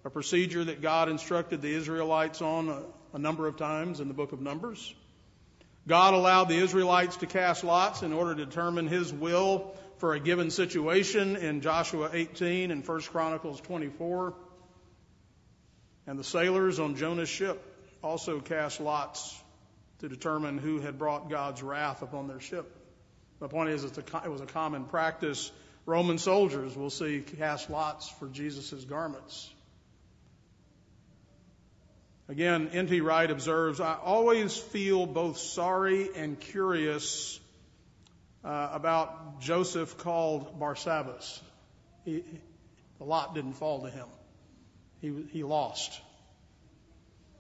a 0.05 0.11
procedure 0.11 0.63
that 0.63 0.83
God 0.83 1.09
instructed 1.09 1.63
the 1.63 1.73
Israelites 1.75 2.43
on 2.43 2.69
a, 2.69 2.83
a 3.15 3.19
number 3.19 3.47
of 3.47 3.57
times 3.57 3.99
in 3.99 4.09
the 4.09 4.15
book 4.15 4.33
of 4.33 4.43
Numbers. 4.43 4.95
God 5.89 6.13
allowed 6.13 6.51
the 6.51 6.59
Israelites 6.59 7.17
to 7.17 7.27
cast 7.27 7.65
lots 7.65 8.03
in 8.03 8.13
order 8.13 8.35
to 8.35 8.45
determine 8.45 8.89
his 8.89 9.11
will 9.11 9.75
for 9.97 10.13
a 10.13 10.21
given 10.21 10.51
situation 10.51 11.37
in 11.37 11.63
Joshua 11.63 12.11
18 12.13 12.71
and 12.71 12.87
1 12.87 13.01
Chronicles 13.05 13.59
24. 13.63 14.35
And 16.07 16.19
the 16.19 16.25
sailors 16.25 16.79
on 16.79 16.97
Jonah's 16.97 17.29
ship 17.29 17.63
also 18.03 18.41
cast 18.41 18.81
lots 18.81 19.41
to 20.01 20.09
determine 20.09 20.59
who 20.59 20.81
had 20.81 20.99
brought 20.99 21.31
God's 21.31 21.63
wrath 21.63 22.03
upon 22.03 22.29
their 22.29 22.41
ship. 22.41 22.71
The 23.41 23.49
point 23.49 23.71
is, 23.71 23.85
it 23.85 24.31
was 24.31 24.41
a 24.41 24.47
common 24.47 24.85
practice. 24.85 25.51
Roman 25.87 26.19
soldiers, 26.19 26.77
we'll 26.77 26.91
see, 26.91 27.21
cast 27.21 27.71
lots 27.71 28.09
for 28.09 28.29
Jesus' 28.29 28.85
garments. 28.85 29.51
Again, 32.29 32.71
N.T. 32.73 33.03
Wright 33.03 33.31
observes, 33.31 33.81
I 33.81 33.97
always 34.03 34.57
feel 34.57 35.05
both 35.05 35.37
sorry 35.37 36.09
and 36.17 36.41
curious 36.41 37.39
uh, 38.43 38.71
about 38.73 39.41
Joseph 39.41 39.99
called 39.99 40.59
Barsabbas. 40.59 41.41
He, 42.07 42.25
the 42.99 43.05
lot 43.05 43.35
didn't 43.35 43.55
fall 43.55 43.83
to 43.83 43.91
him. 43.91 44.07
He, 45.05 45.13
he 45.33 45.45
lost. 45.45 46.01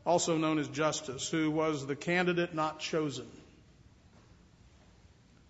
Also 0.04 0.36
known 0.36 0.58
as 0.58 0.68
Justus, 0.68 1.30
who 1.30 1.50
was 1.50 1.86
the 1.86 1.96
candidate 1.96 2.54
not 2.54 2.78
chosen. 2.78 3.26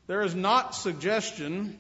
There 0.06 0.22
is 0.22 0.32
not 0.32 0.76
suggestion 0.76 1.76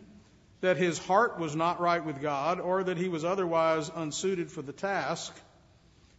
that 0.60 0.76
his 0.76 0.98
heart 0.98 1.38
was 1.38 1.54
not 1.54 1.80
right 1.80 2.04
with 2.04 2.20
God 2.20 2.58
or 2.58 2.82
that 2.82 2.96
he 2.96 3.08
was 3.08 3.24
otherwise 3.24 3.88
unsuited 3.94 4.50
for 4.50 4.60
the 4.60 4.72
task. 4.72 5.32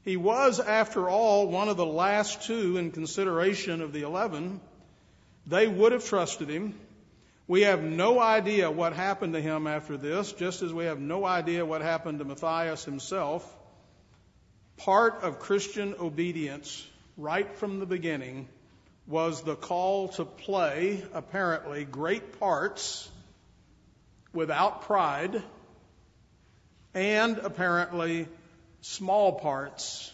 He 0.06 0.15
was, 0.15 0.62
after 0.62 1.10
all, 1.10 1.49
one 1.49 1.67
of 1.67 1.75
the 1.75 1.86
last 1.86 2.43
two 2.43 2.78
in 2.78 2.91
consideration 2.91 3.82
of 3.82 3.91
the 3.91 4.04
eleven. 4.04 4.62
They 5.45 5.67
would 5.67 5.91
have 5.91 6.06
trusted 6.06 6.47
him. 6.47 6.73
We 7.49 7.63
have 7.63 7.84
no 7.84 8.21
idea 8.21 8.71
what 8.71 8.93
happened 8.93 9.34
to 9.34 9.41
him 9.41 9.67
after 9.67 9.97
this, 9.97 10.32
just 10.32 10.62
as 10.62 10.73
we 10.73 10.86
have 10.86 11.01
no 11.01 11.25
idea 11.25 11.65
what 11.65 11.82
happened 11.82 12.19
to 12.19 12.25
Matthias 12.25 12.86
himself. 12.86 13.45
Part 14.78 15.24
of 15.24 15.40
Christian 15.40 15.96
obedience, 16.00 16.86
right 17.18 17.56
from 17.58 17.80
the 17.80 17.86
beginning, 17.86 18.48
was 19.08 19.42
the 19.44 19.56
call 19.56 20.10
to 20.10 20.26
play, 20.26 21.04
apparently, 21.14 21.86
great 21.86 22.40
parts 22.40 23.10
without 24.34 24.84
pride 24.84 25.42
and 26.94 27.38
apparently 27.38 28.28
small 28.82 29.34
parts 29.34 30.12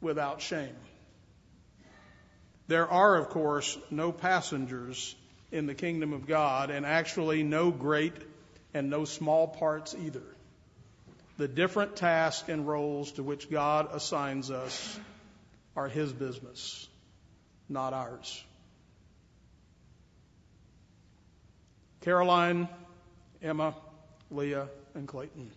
without 0.00 0.40
shame. 0.40 0.76
There 2.68 2.88
are, 2.88 3.16
of 3.16 3.30
course, 3.30 3.76
no 3.90 4.12
passengers 4.12 5.14
in 5.50 5.66
the 5.66 5.74
kingdom 5.74 6.12
of 6.12 6.26
God, 6.26 6.70
and 6.70 6.84
actually 6.84 7.42
no 7.42 7.70
great 7.70 8.12
and 8.74 8.90
no 8.90 9.04
small 9.04 9.48
parts 9.48 9.94
either. 9.98 10.22
The 11.38 11.46
different 11.46 11.94
tasks 11.94 12.48
and 12.48 12.66
roles 12.66 13.12
to 13.12 13.22
which 13.22 13.48
God 13.48 13.90
assigns 13.92 14.50
us 14.50 14.98
are 15.76 15.88
His 15.88 16.12
business, 16.12 16.88
not 17.68 17.92
ours. 17.92 18.44
Caroline, 22.00 22.68
Emma, 23.40 23.76
Leah, 24.32 24.68
and 24.94 25.06
Clayton. 25.06 25.52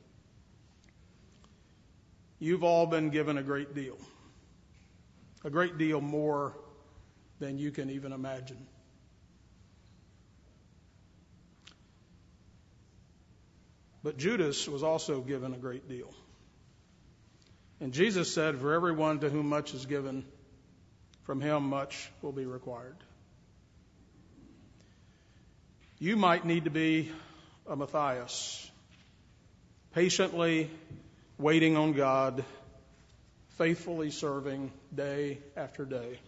You've 2.37 2.63
all 2.63 2.85
been 2.85 3.09
given 3.09 3.39
a 3.39 3.43
great 3.43 3.73
deal. 3.73 3.97
A 5.43 5.49
great 5.49 5.79
deal 5.79 5.99
more 5.99 6.53
than 7.39 7.57
you 7.57 7.71
can 7.71 7.89
even 7.89 8.13
imagine. 8.13 8.67
But 14.03 14.17
Judas 14.17 14.67
was 14.67 14.83
also 14.83 15.21
given 15.21 15.53
a 15.53 15.57
great 15.57 15.87
deal. 15.87 16.13
And 17.79 17.93
Jesus 17.93 18.33
said, 18.33 18.57
For 18.57 18.73
everyone 18.73 19.19
to 19.19 19.29
whom 19.29 19.49
much 19.49 19.73
is 19.73 19.85
given, 19.85 20.25
from 21.23 21.41
him 21.41 21.63
much 21.63 22.09
will 22.21 22.31
be 22.31 22.45
required. 22.45 22.97
You 25.99 26.15
might 26.15 26.45
need 26.45 26.63
to 26.63 26.71
be 26.71 27.11
a 27.67 27.75
Matthias, 27.75 28.69
patiently 29.93 30.69
waiting 31.37 31.77
on 31.77 31.93
God, 31.93 32.43
faithfully 33.57 34.09
serving 34.09 34.71
day 34.93 35.37
after 35.55 35.85
day. 35.85 36.19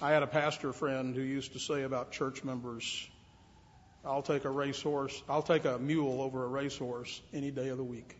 I 0.00 0.10
had 0.10 0.22
a 0.22 0.26
pastor 0.26 0.74
friend 0.74 1.14
who 1.14 1.22
used 1.22 1.54
to 1.54 1.58
say 1.58 1.82
about 1.84 2.12
church 2.12 2.44
members, 2.44 3.08
I'll 4.06 4.22
take 4.22 4.44
a 4.44 4.50
racehorse, 4.50 5.22
I'll 5.28 5.42
take 5.42 5.64
a 5.64 5.78
mule 5.78 6.22
over 6.22 6.44
a 6.44 6.48
racehorse 6.48 7.20
any 7.34 7.50
day 7.50 7.68
of 7.68 7.76
the 7.76 7.84
week. 7.84 8.16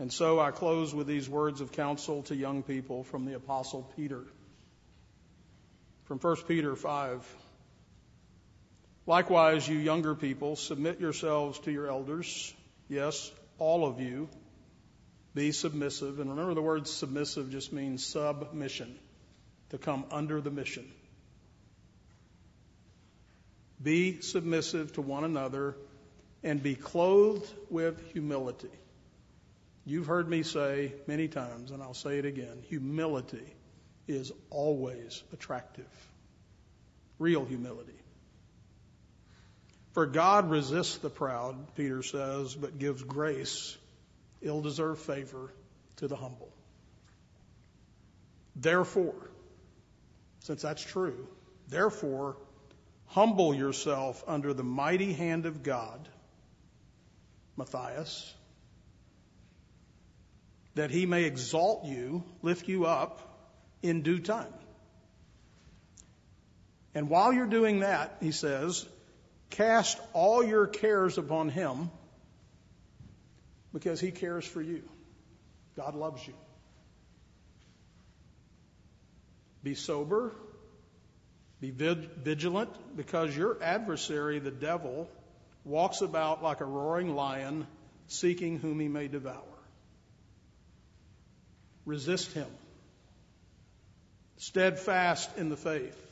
And 0.00 0.12
so 0.12 0.38
I 0.38 0.50
close 0.50 0.94
with 0.94 1.06
these 1.06 1.28
words 1.28 1.60
of 1.60 1.72
counsel 1.72 2.22
to 2.24 2.36
young 2.36 2.62
people 2.62 3.04
from 3.04 3.24
the 3.24 3.34
Apostle 3.34 3.90
Peter. 3.96 4.22
From 6.04 6.18
1 6.18 6.36
Peter 6.46 6.76
5. 6.76 7.36
Likewise, 9.06 9.68
you 9.68 9.78
younger 9.78 10.14
people, 10.14 10.54
submit 10.54 11.00
yourselves 11.00 11.58
to 11.60 11.72
your 11.72 11.88
elders. 11.88 12.54
Yes, 12.88 13.30
all 13.58 13.86
of 13.86 14.00
you. 14.00 14.28
Be 15.34 15.52
submissive. 15.52 16.20
And 16.20 16.30
remember, 16.30 16.54
the 16.54 16.62
word 16.62 16.86
submissive 16.86 17.50
just 17.50 17.72
means 17.72 18.04
submission, 18.04 18.98
to 19.70 19.78
come 19.78 20.04
under 20.10 20.40
the 20.40 20.50
mission. 20.50 20.86
Be 23.82 24.20
submissive 24.20 24.92
to 24.94 25.02
one 25.02 25.24
another 25.24 25.76
and 26.42 26.62
be 26.62 26.74
clothed 26.74 27.52
with 27.70 28.12
humility. 28.12 28.70
You've 29.84 30.06
heard 30.06 30.28
me 30.28 30.42
say 30.42 30.92
many 31.06 31.28
times, 31.28 31.70
and 31.70 31.82
I'll 31.82 31.94
say 31.94 32.18
it 32.18 32.24
again 32.24 32.62
humility 32.68 33.54
is 34.06 34.32
always 34.50 35.22
attractive. 35.32 35.88
Real 37.18 37.44
humility. 37.44 37.92
For 39.92 40.06
God 40.06 40.50
resists 40.50 40.98
the 40.98 41.10
proud, 41.10 41.74
Peter 41.74 42.02
says, 42.02 42.54
but 42.54 42.78
gives 42.78 43.02
grace, 43.02 43.76
ill 44.42 44.60
deserved 44.60 45.00
favor 45.00 45.52
to 45.96 46.06
the 46.06 46.16
humble. 46.16 46.52
Therefore, 48.54 49.30
since 50.40 50.62
that's 50.62 50.82
true, 50.82 51.26
therefore, 51.68 52.36
humble 53.08 53.54
yourself 53.54 54.22
under 54.26 54.54
the 54.54 54.64
mighty 54.64 55.12
hand 55.12 55.46
of 55.46 55.62
God, 55.62 56.08
Matthias, 57.56 58.34
that 60.74 60.90
he 60.90 61.06
may 61.06 61.24
exalt 61.24 61.84
you, 61.84 62.22
lift 62.42 62.68
you 62.68 62.86
up 62.86 63.20
in 63.82 64.02
due 64.02 64.20
time. 64.20 64.52
And 66.94 67.08
while 67.08 67.32
you're 67.32 67.46
doing 67.46 67.80
that, 67.80 68.16
he 68.20 68.32
says, 68.32 68.86
Cast 69.50 69.98
all 70.12 70.44
your 70.44 70.66
cares 70.66 71.18
upon 71.18 71.48
Him 71.48 71.90
because 73.72 74.00
He 74.00 74.10
cares 74.10 74.44
for 74.44 74.60
you. 74.60 74.82
God 75.76 75.94
loves 75.94 76.26
you. 76.26 76.34
Be 79.62 79.74
sober. 79.74 80.32
Be 81.60 81.70
vigilant 81.70 82.70
because 82.96 83.36
your 83.36 83.62
adversary, 83.62 84.38
the 84.38 84.50
devil, 84.50 85.08
walks 85.64 86.00
about 86.00 86.42
like 86.42 86.60
a 86.60 86.64
roaring 86.64 87.14
lion 87.14 87.66
seeking 88.06 88.58
whom 88.58 88.78
he 88.80 88.88
may 88.88 89.08
devour. 89.08 89.42
Resist 91.84 92.32
him. 92.32 92.48
Steadfast 94.36 95.36
in 95.36 95.48
the 95.48 95.56
faith 95.56 96.04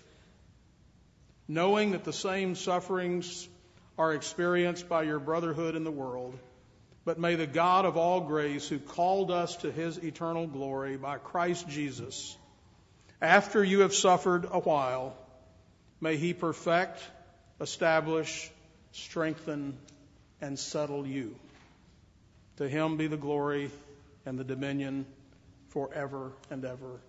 knowing 1.48 1.92
that 1.92 2.04
the 2.04 2.12
same 2.12 2.54
sufferings 2.54 3.48
are 3.98 4.12
experienced 4.12 4.88
by 4.88 5.02
your 5.02 5.18
brotherhood 5.18 5.76
in 5.76 5.84
the 5.84 5.90
world. 5.90 6.38
But 7.04 7.20
may 7.20 7.36
the 7.36 7.46
God 7.46 7.84
of 7.84 7.96
all 7.96 8.22
grace, 8.22 8.68
who 8.68 8.78
called 8.78 9.30
us 9.30 9.56
to 9.58 9.70
his 9.70 9.96
eternal 9.98 10.46
glory 10.46 10.96
by 10.96 11.18
Christ 11.18 11.68
Jesus, 11.68 12.36
after 13.22 13.62
you 13.62 13.80
have 13.80 13.94
suffered 13.94 14.46
a 14.50 14.58
while, 14.58 15.16
may 16.00 16.16
he 16.16 16.32
perfect, 16.34 17.02
establish, 17.60 18.50
strengthen, 18.92 19.76
and 20.40 20.58
settle 20.58 21.06
you. 21.06 21.34
To 22.56 22.68
him 22.68 22.96
be 22.96 23.06
the 23.06 23.16
glory 23.16 23.70
and 24.24 24.38
the 24.38 24.44
dominion 24.44 25.06
forever 25.68 26.32
and 26.50 26.64
ever. 26.64 27.00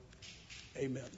Amen. 0.78 1.10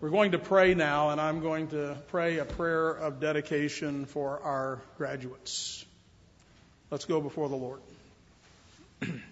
We're 0.00 0.10
going 0.10 0.32
to 0.32 0.38
pray 0.38 0.74
now, 0.74 1.10
and 1.10 1.20
I'm 1.20 1.40
going 1.40 1.68
to 1.68 1.96
pray 2.08 2.38
a 2.38 2.44
prayer 2.44 2.90
of 2.90 3.20
dedication 3.20 4.04
for 4.04 4.40
our 4.40 4.82
graduates. 4.98 5.84
Let's 6.90 7.04
go 7.04 7.20
before 7.20 7.48
the 7.48 7.56
Lord. 7.56 7.80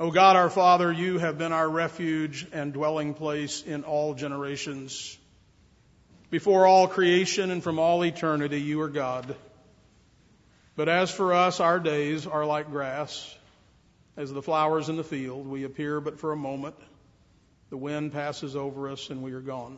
O 0.00 0.10
God, 0.10 0.34
our 0.34 0.48
Father, 0.48 0.90
you 0.90 1.18
have 1.18 1.36
been 1.36 1.52
our 1.52 1.68
refuge 1.68 2.46
and 2.52 2.72
dwelling 2.72 3.12
place 3.12 3.62
in 3.62 3.84
all 3.84 4.14
generations. 4.14 5.18
Before 6.30 6.66
all 6.66 6.88
creation 6.88 7.50
and 7.50 7.62
from 7.62 7.78
all 7.78 8.02
eternity, 8.02 8.62
you 8.62 8.80
are 8.80 8.88
God. 8.88 9.36
But 10.74 10.88
as 10.88 11.10
for 11.10 11.34
us, 11.34 11.60
our 11.60 11.78
days 11.78 12.26
are 12.26 12.46
like 12.46 12.70
grass. 12.70 13.36
As 14.16 14.32
the 14.32 14.40
flowers 14.40 14.88
in 14.88 14.96
the 14.96 15.04
field, 15.04 15.46
we 15.46 15.64
appear 15.64 16.00
but 16.00 16.18
for 16.18 16.32
a 16.32 16.36
moment 16.36 16.76
the 17.68 17.76
wind 17.76 18.12
passes 18.12 18.56
over 18.56 18.88
us 18.88 19.10
and 19.10 19.22
we 19.22 19.32
are 19.32 19.42
gone. 19.42 19.76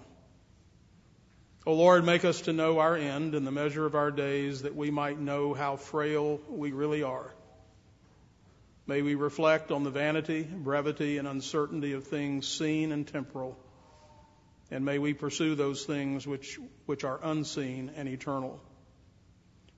O 1.66 1.74
Lord, 1.74 2.04
make 2.04 2.24
us 2.24 2.42
to 2.42 2.52
know 2.52 2.78
our 2.78 2.94
end 2.94 3.34
and 3.34 3.44
the 3.44 3.50
measure 3.50 3.86
of 3.86 3.96
our 3.96 4.12
days 4.12 4.62
that 4.62 4.76
we 4.76 4.92
might 4.92 5.18
know 5.18 5.52
how 5.52 5.74
frail 5.74 6.40
we 6.48 6.70
really 6.70 7.02
are. 7.02 7.32
May 8.86 9.02
we 9.02 9.14
reflect 9.14 9.70
on 9.70 9.84
the 9.84 9.90
vanity, 9.90 10.42
brevity, 10.42 11.18
and 11.18 11.28
uncertainty 11.28 11.92
of 11.92 12.04
things 12.04 12.48
seen 12.48 12.90
and 12.90 13.06
temporal. 13.06 13.56
And 14.70 14.84
may 14.84 14.98
we 14.98 15.14
pursue 15.14 15.54
those 15.54 15.84
things 15.84 16.26
which, 16.26 16.58
which 16.86 17.04
are 17.04 17.20
unseen 17.22 17.92
and 17.96 18.08
eternal. 18.08 18.60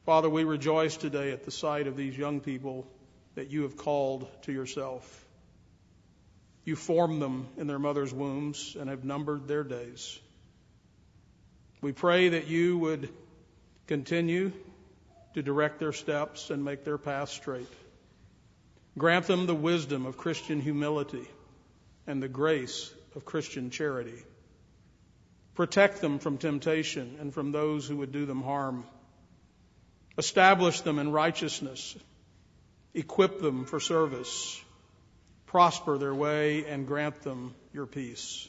Father, 0.07 0.31
we 0.31 0.45
rejoice 0.45 0.97
today 0.97 1.33
at 1.33 1.45
the 1.45 1.51
sight 1.51 1.87
of 1.87 1.97
these 1.97 2.17
young 2.17 2.41
people 2.41 2.87
that 3.35 3.51
you 3.51 3.63
have 3.63 3.77
called 3.77 4.27
to 4.43 4.53
yourself. 4.53 5.27
You 6.65 6.77
formed 6.77 7.21
them 7.21 7.49
in 7.59 7.67
their 7.67 7.79
mother's 7.79 8.13
wombs 8.13 8.77
and 8.79 8.89
have 8.89 9.05
numbered 9.05 9.49
their 9.49 9.65
days. 9.65 10.19
We 11.83 11.93
pray 11.93 12.31
that 12.31 12.47
you 12.47 12.79
would 12.79 13.11
continue 13.87 14.53
to 15.35 15.43
direct 15.43 15.79
their 15.79 15.93
steps 15.93 16.49
and 16.49 16.65
make 16.65 16.85
their 16.85 16.97
path 16.97 17.29
straight. 17.29 17.69
Grant 18.97 19.27
them 19.27 19.47
the 19.47 19.55
wisdom 19.55 20.07
of 20.07 20.17
Christian 20.17 20.61
humility 20.61 21.27
and 22.07 22.23
the 22.23 22.29
grace 22.29 22.93
of 23.17 23.25
Christian 23.25 23.71
charity. 23.71 24.23
Protect 25.55 26.01
them 26.01 26.19
from 26.19 26.39
temptation 26.39 27.17
and 27.21 27.35
from 27.35 27.51
those 27.51 27.87
who 27.87 27.97
would 27.97 28.13
do 28.13 28.25
them 28.27 28.43
harm. 28.43 28.85
Establish 30.17 30.81
them 30.83 30.99
in 30.99 31.11
righteousness. 31.11 31.97
Equip 32.93 33.41
them 33.41 33.65
for 33.65 33.81
service. 33.81 34.61
Prosper 35.47 35.99
their 35.99 36.15
way 36.15 36.65
and 36.67 36.87
grant 36.87 37.23
them 37.23 37.55
your 37.73 37.87
peace. 37.87 38.49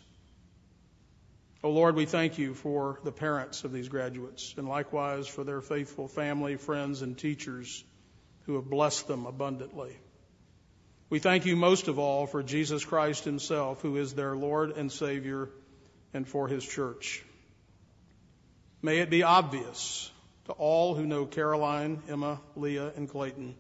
O 1.64 1.70
oh 1.70 1.72
Lord, 1.72 1.96
we 1.96 2.06
thank 2.06 2.38
you 2.38 2.54
for 2.54 3.00
the 3.04 3.12
parents 3.12 3.64
of 3.64 3.72
these 3.72 3.89
graduates 3.89 4.54
and 4.56 4.68
likewise 4.68 5.28
for 5.28 5.43
their 5.43 5.62
faithful 5.62 6.08
family, 6.08 6.58
friends, 6.58 7.02
and 7.02 7.18
teachers 7.18 7.84
who 8.46 8.56
have 8.56 8.70
blessed 8.70 9.08
them 9.08 9.26
abundantly. 9.26 9.98
We 11.10 11.20
thank 11.20 11.45
you 11.45 11.56
most 11.56 11.88
of 11.88 11.99
all 11.99 12.26
for 12.26 12.41
Jesus 12.41 12.84
Christ 12.84 13.26
Himself, 13.26 13.82
who 13.82 13.97
is 13.97 14.14
their 14.14 14.36
Lord 14.36 14.72
and 14.76 14.91
Savior, 14.91 15.49
and 16.14 16.28
for 16.28 16.47
His 16.47 16.66
church. 16.66 17.24
May 18.82 18.99
it 18.99 19.10
be 19.10 19.24
obvious 19.24 20.12
to 20.45 20.53
all 20.53 20.95
who 20.95 21.06
know 21.06 21.26
Caroline, 21.26 22.01
Emma, 22.10 22.39
Leah, 22.56 22.91
and 22.95 23.10
Clayton 23.10 23.56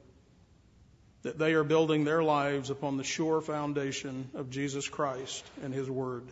that 1.21 1.39
they 1.39 1.53
are 1.53 1.63
building 1.63 2.03
their 2.03 2.21
lives 2.21 2.69
upon 2.69 2.97
the 2.97 3.03
sure 3.03 3.41
foundation 3.41 4.29
of 4.35 4.51
Jesus 4.51 4.87
Christ 4.87 5.43
and 5.63 5.73
His 5.73 5.89
Word. 5.89 6.23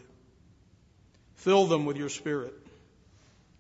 Fill 1.36 1.66
them 1.66 1.86
with 1.86 1.97
your 1.97 2.09
Spirit. 2.09 2.53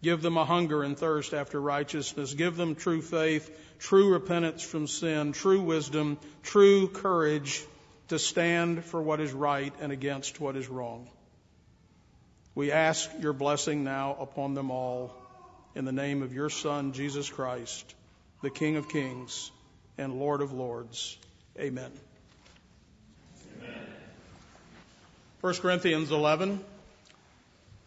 Give 0.03 0.21
them 0.21 0.35
a 0.35 0.43
hunger 0.43 0.83
and 0.83 0.97
thirst 0.97 1.33
after 1.33 1.59
righteousness. 1.59 2.33
Give 2.33 2.57
them 2.57 2.75
true 2.75 3.01
faith, 3.01 3.49
true 3.79 4.11
repentance 4.11 4.61
from 4.61 4.85
sin, 4.85 5.31
true 5.31 5.61
wisdom, 5.61 6.17
true 6.43 6.89
courage 6.89 7.63
to 8.09 8.19
stand 8.19 8.83
for 8.83 9.01
what 9.01 9.21
is 9.21 9.31
right 9.31 9.73
and 9.79 9.93
against 9.93 10.41
what 10.41 10.57
is 10.57 10.67
wrong. 10.67 11.07
We 12.53 12.73
ask 12.73 13.09
your 13.21 13.31
blessing 13.31 13.85
now 13.85 14.17
upon 14.19 14.55
them 14.55 14.71
all 14.71 15.15
in 15.73 15.85
the 15.85 15.93
name 15.93 16.21
of 16.21 16.33
your 16.33 16.49
Son, 16.49 16.91
Jesus 16.91 17.29
Christ, 17.29 17.95
the 18.41 18.49
King 18.49 18.75
of 18.75 18.89
Kings 18.89 19.51
and 19.97 20.19
Lord 20.19 20.41
of 20.41 20.51
Lords. 20.51 21.17
Amen. 21.57 21.91
Amen. 23.61 23.73
1 25.39 25.53
Corinthians 25.55 26.11
11. 26.11 26.59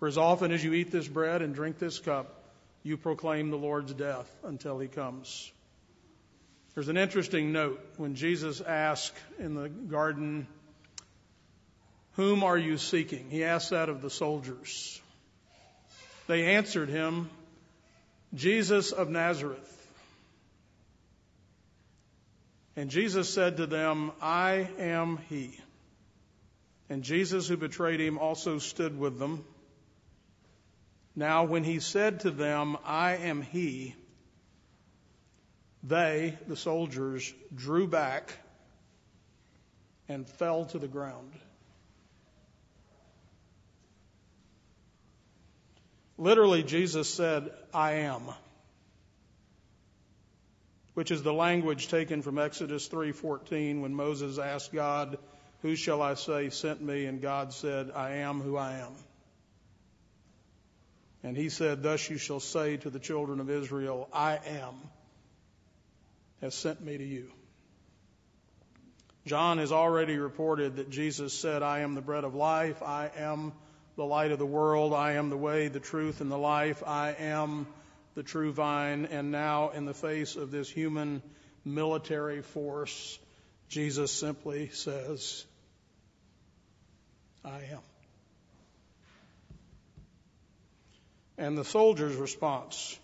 For 0.00 0.08
as 0.08 0.16
often 0.16 0.50
as 0.50 0.64
you 0.64 0.72
eat 0.72 0.90
this 0.90 1.06
bread 1.06 1.42
and 1.42 1.54
drink 1.54 1.78
this 1.78 1.98
cup, 1.98 2.42
you 2.82 2.96
proclaim 2.96 3.50
the 3.50 3.58
Lord's 3.58 3.92
death 3.92 4.28
until 4.42 4.78
he 4.78 4.88
comes. 4.88 5.52
There's 6.74 6.88
an 6.88 6.96
interesting 6.96 7.52
note 7.52 7.80
when 7.98 8.14
Jesus 8.14 8.62
asked 8.62 9.16
in 9.38 9.54
the 9.54 9.68
garden, 9.68 10.46
Whom 12.12 12.42
are 12.42 12.56
you 12.56 12.78
seeking? 12.78 13.28
He 13.28 13.44
asked 13.44 13.70
that 13.70 13.90
of 13.90 14.00
the 14.00 14.08
soldiers. 14.08 14.98
They 16.26 16.54
answered 16.54 16.88
him, 16.88 17.28
Jesus 18.32 18.92
of 18.92 19.10
Nazareth. 19.10 19.76
And 22.74 22.88
Jesus 22.88 23.28
said 23.28 23.58
to 23.58 23.66
them, 23.66 24.12
I 24.22 24.70
am 24.78 25.18
he. 25.28 25.58
And 26.88 27.02
Judas, 27.02 27.48
who 27.48 27.58
betrayed 27.58 28.00
him, 28.00 28.16
also 28.16 28.58
stood 28.58 28.98
with 28.98 29.18
them. 29.18 29.44
Now, 31.16 31.44
when 31.44 31.64
he 31.64 31.80
said 31.80 32.20
to 32.20 32.30
them, 32.30 32.76
I 32.84 33.16
am 33.16 33.42
he, 33.42 33.94
they, 35.82 36.38
the 36.46 36.56
soldiers, 36.56 37.32
drew 37.54 37.86
back 37.86 38.32
and 40.08 40.28
fell 40.28 40.66
to 40.66 40.78
the 40.78 40.88
ground. 40.88 41.32
Literally, 46.18 46.62
Jesus 46.62 47.08
said, 47.08 47.50
I 47.72 47.92
am, 47.92 48.22
which 50.92 51.10
is 51.10 51.22
the 51.22 51.32
language 51.32 51.88
taken 51.88 52.20
from 52.20 52.38
Exodus 52.38 52.88
3:14 52.88 53.80
when 53.80 53.94
Moses 53.94 54.38
asked 54.38 54.70
God, 54.70 55.16
"Who 55.62 55.76
shall 55.76 56.02
I 56.02 56.14
say 56.14 56.50
sent 56.50 56.82
me?" 56.82 57.06
and 57.06 57.22
God 57.22 57.54
said, 57.54 57.90
"I 57.90 58.16
am 58.16 58.40
who 58.42 58.58
I 58.58 58.74
am." 58.74 58.92
And 61.22 61.36
he 61.36 61.48
said, 61.48 61.82
Thus 61.82 62.08
you 62.08 62.16
shall 62.16 62.40
say 62.40 62.78
to 62.78 62.90
the 62.90 62.98
children 62.98 63.40
of 63.40 63.50
Israel, 63.50 64.08
I 64.12 64.38
am, 64.46 64.74
has 66.40 66.54
sent 66.54 66.80
me 66.80 66.96
to 66.96 67.04
you. 67.04 67.30
John 69.26 69.58
has 69.58 69.70
already 69.70 70.16
reported 70.16 70.76
that 70.76 70.88
Jesus 70.88 71.34
said, 71.34 71.62
I 71.62 71.80
am 71.80 71.94
the 71.94 72.00
bread 72.00 72.24
of 72.24 72.34
life, 72.34 72.82
I 72.82 73.10
am 73.16 73.52
the 73.96 74.04
light 74.04 74.32
of 74.32 74.38
the 74.38 74.46
world, 74.46 74.94
I 74.94 75.12
am 75.12 75.28
the 75.28 75.36
way, 75.36 75.68
the 75.68 75.78
truth, 75.78 76.22
and 76.22 76.30
the 76.30 76.38
life, 76.38 76.82
I 76.86 77.14
am 77.18 77.66
the 78.14 78.22
true 78.22 78.50
vine. 78.50 79.06
And 79.06 79.30
now, 79.30 79.70
in 79.70 79.84
the 79.84 79.94
face 79.94 80.36
of 80.36 80.50
this 80.50 80.70
human 80.70 81.22
military 81.66 82.40
force, 82.40 83.18
Jesus 83.68 84.10
simply 84.10 84.70
says, 84.70 85.44
I 87.44 87.58
am. 87.72 87.89
And 91.40 91.56
the 91.56 91.64
soldiers' 91.64 92.16
response. 92.16 92.98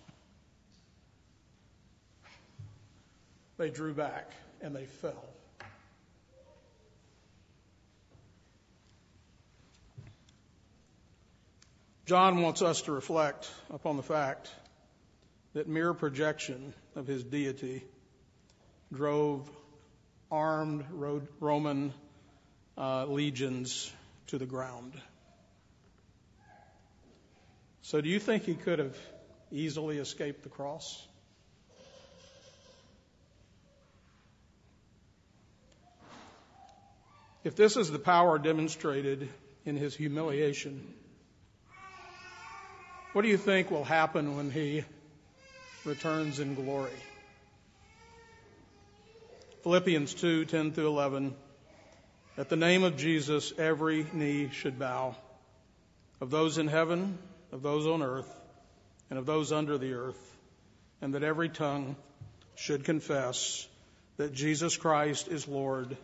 They 3.57 3.71
drew 3.71 3.95
back 3.95 4.29
and 4.61 4.75
they 4.75 4.85
fell. 4.85 5.25
John 12.05 12.43
wants 12.43 12.61
us 12.61 12.83
to 12.83 12.91
reflect 12.91 13.49
upon 13.71 13.97
the 13.97 14.03
fact 14.03 14.49
that 15.53 15.67
mere 15.67 15.95
projection 15.95 16.75
of 16.95 17.07
his 17.07 17.23
deity 17.23 17.83
drove 18.93 19.49
armed 20.31 20.85
Roman 21.39 21.91
uh, 22.77 23.05
legions 23.07 23.91
to 24.27 24.37
the 24.37 24.45
ground. 24.45 24.93
So, 27.87 28.01
do 28.01 28.09
you 28.09 28.19
think 28.19 28.43
he 28.43 28.53
could 28.53 28.79
have 28.79 28.97
easily 29.49 29.97
escaped 29.97 30.43
the 30.43 30.49
cross? 30.49 31.07
If 37.45 37.55
this 37.55 37.77
is 37.77 37.89
the 37.89 37.97
power 37.97 38.39
demonstrated 38.39 39.29
in 39.63 39.77
his 39.77 39.95
humiliation, 39.95 40.85
what 43.13 43.21
do 43.21 43.29
you 43.29 43.37
think 43.37 43.71
will 43.71 43.85
happen 43.85 44.35
when 44.35 44.51
he 44.51 44.83
returns 45.85 46.41
in 46.41 46.55
glory? 46.55 46.91
Philippians 49.63 50.13
2 50.13 50.43
10 50.43 50.73
through 50.73 50.87
11. 50.87 51.33
At 52.37 52.49
the 52.49 52.57
name 52.57 52.83
of 52.83 52.97
Jesus, 52.97 53.53
every 53.57 54.05
knee 54.11 54.49
should 54.51 54.77
bow, 54.77 55.15
of 56.19 56.29
those 56.29 56.57
in 56.57 56.67
heaven 56.67 57.17
of 57.51 57.61
those 57.61 57.87
on 57.87 58.01
earth 58.01 58.33
and 59.09 59.17
of 59.17 59.25
those 59.25 59.51
under 59.51 59.77
the 59.77 59.93
earth, 59.93 60.37
and 61.01 61.13
that 61.13 61.23
every 61.23 61.49
tongue 61.49 61.95
should 62.55 62.83
confess 62.83 63.67
that 64.17 64.33
Jesus 64.33 64.75
Christ 64.75 65.27
is 65.27 65.47
Lord 65.47 65.95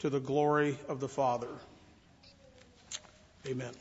to 0.00 0.10
the 0.10 0.20
glory 0.20 0.78
of 0.88 1.00
the 1.00 1.08
Father. 1.08 1.48
Amen. 3.46 3.72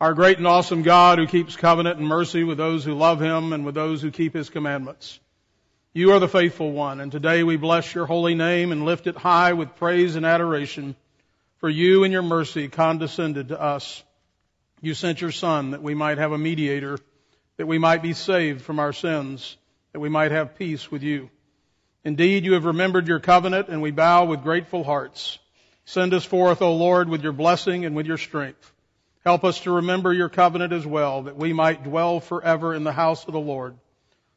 Our 0.00 0.14
great 0.14 0.38
and 0.38 0.46
awesome 0.46 0.82
God 0.82 1.18
who 1.18 1.26
keeps 1.26 1.56
covenant 1.56 1.98
and 1.98 2.08
mercy 2.08 2.42
with 2.42 2.58
those 2.58 2.84
who 2.84 2.94
love 2.94 3.20
him 3.20 3.52
and 3.52 3.64
with 3.64 3.76
those 3.76 4.02
who 4.02 4.10
keep 4.10 4.34
his 4.34 4.50
commandments. 4.50 5.20
You 5.94 6.12
are 6.12 6.18
the 6.18 6.28
faithful 6.28 6.72
one, 6.72 7.00
and 7.00 7.12
today 7.12 7.44
we 7.44 7.56
bless 7.56 7.94
your 7.94 8.06
holy 8.06 8.34
name 8.34 8.72
and 8.72 8.84
lift 8.84 9.06
it 9.06 9.16
high 9.16 9.52
with 9.52 9.76
praise 9.76 10.16
and 10.16 10.26
adoration. 10.26 10.96
For 11.62 11.70
you 11.70 12.02
in 12.02 12.10
your 12.10 12.22
mercy 12.22 12.66
condescended 12.66 13.50
to 13.50 13.62
us. 13.62 14.02
You 14.80 14.94
sent 14.94 15.20
your 15.20 15.30
Son 15.30 15.70
that 15.70 15.80
we 15.80 15.94
might 15.94 16.18
have 16.18 16.32
a 16.32 16.36
mediator, 16.38 16.98
that 17.56 17.68
we 17.68 17.78
might 17.78 18.02
be 18.02 18.14
saved 18.14 18.62
from 18.62 18.80
our 18.80 18.92
sins, 18.92 19.56
that 19.92 20.00
we 20.00 20.08
might 20.08 20.32
have 20.32 20.56
peace 20.56 20.90
with 20.90 21.04
you. 21.04 21.30
Indeed, 22.02 22.44
you 22.44 22.54
have 22.54 22.64
remembered 22.64 23.06
your 23.06 23.20
covenant, 23.20 23.68
and 23.68 23.80
we 23.80 23.92
bow 23.92 24.24
with 24.24 24.42
grateful 24.42 24.82
hearts. 24.82 25.38
Send 25.84 26.12
us 26.14 26.24
forth, 26.24 26.62
O 26.62 26.74
Lord, 26.74 27.08
with 27.08 27.22
your 27.22 27.32
blessing 27.32 27.84
and 27.84 27.94
with 27.94 28.06
your 28.06 28.18
strength. 28.18 28.72
Help 29.24 29.44
us 29.44 29.60
to 29.60 29.70
remember 29.70 30.12
your 30.12 30.28
covenant 30.28 30.72
as 30.72 30.84
well, 30.84 31.22
that 31.22 31.36
we 31.36 31.52
might 31.52 31.84
dwell 31.84 32.18
forever 32.18 32.74
in 32.74 32.82
the 32.82 32.90
house 32.90 33.24
of 33.28 33.34
the 33.34 33.38
Lord. 33.38 33.76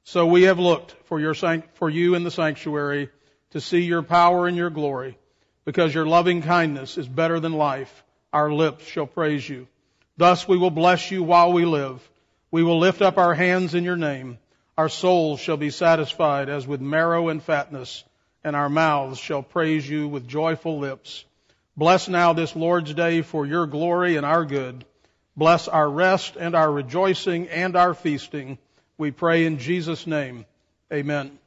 So 0.03 0.27
we 0.27 0.43
have 0.43 0.59
looked 0.59 0.91
for 1.05 1.19
your 1.19 1.33
for 1.33 1.89
you 1.89 2.13
in 2.13 2.23
the 2.23 2.29
sanctuary 2.29 3.09
to 3.49 3.61
see 3.61 3.81
your 3.81 4.03
power 4.03 4.45
and 4.45 4.55
your 4.55 4.69
glory, 4.69 5.17
because 5.65 5.93
your 5.93 6.05
loving 6.05 6.41
kindness 6.41 6.97
is 6.97 7.07
better 7.07 7.39
than 7.39 7.53
life. 7.53 8.03
Our 8.31 8.51
lips 8.51 8.85
shall 8.85 9.07
praise 9.07 9.47
you. 9.47 9.67
Thus 10.17 10.47
we 10.47 10.57
will 10.57 10.71
bless 10.71 11.11
you 11.11 11.23
while 11.23 11.51
we 11.51 11.65
live. 11.65 12.07
We 12.51 12.63
will 12.63 12.79
lift 12.79 13.01
up 13.01 13.17
our 13.17 13.33
hands 13.33 13.73
in 13.73 13.83
your 13.83 13.97
name. 13.97 14.37
Our 14.77 14.89
souls 14.89 15.39
shall 15.39 15.57
be 15.57 15.71
satisfied 15.71 16.49
as 16.49 16.67
with 16.67 16.81
marrow 16.81 17.29
and 17.29 17.41
fatness, 17.41 18.03
and 18.43 18.55
our 18.55 18.69
mouths 18.69 19.19
shall 19.19 19.41
praise 19.41 19.89
you 19.89 20.07
with 20.07 20.27
joyful 20.27 20.79
lips. 20.79 21.25
Bless 21.75 22.07
now 22.07 22.33
this 22.33 22.55
Lord's 22.55 22.93
day 22.93 23.21
for 23.21 23.45
your 23.45 23.65
glory 23.67 24.15
and 24.15 24.25
our 24.25 24.45
good. 24.45 24.85
Bless 25.35 25.67
our 25.67 25.89
rest 25.89 26.37
and 26.37 26.55
our 26.55 26.71
rejoicing 26.71 27.49
and 27.49 27.75
our 27.75 27.93
feasting. 27.93 28.57
We 28.97 29.11
pray 29.11 29.45
in 29.45 29.57
Jesus' 29.57 30.07
name. 30.07 30.45
Amen. 30.93 31.37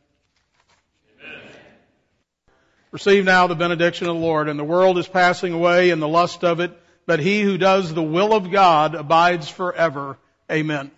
Receive 2.90 3.24
now 3.24 3.46
the 3.46 3.54
benediction 3.54 4.08
of 4.08 4.16
the 4.16 4.20
Lord. 4.22 4.48
And 4.48 4.58
the 4.58 4.64
world 4.64 4.98
is 4.98 5.06
passing 5.06 5.52
away 5.52 5.90
in 5.90 6.00
the 6.00 6.08
lust 6.08 6.44
of 6.44 6.60
it, 6.60 6.72
but 7.06 7.20
he 7.20 7.42
who 7.42 7.58
does 7.58 7.92
the 7.92 8.02
will 8.02 8.34
of 8.34 8.50
God 8.50 8.94
abides 8.94 9.48
forever. 9.48 10.18
Amen. 10.50 10.90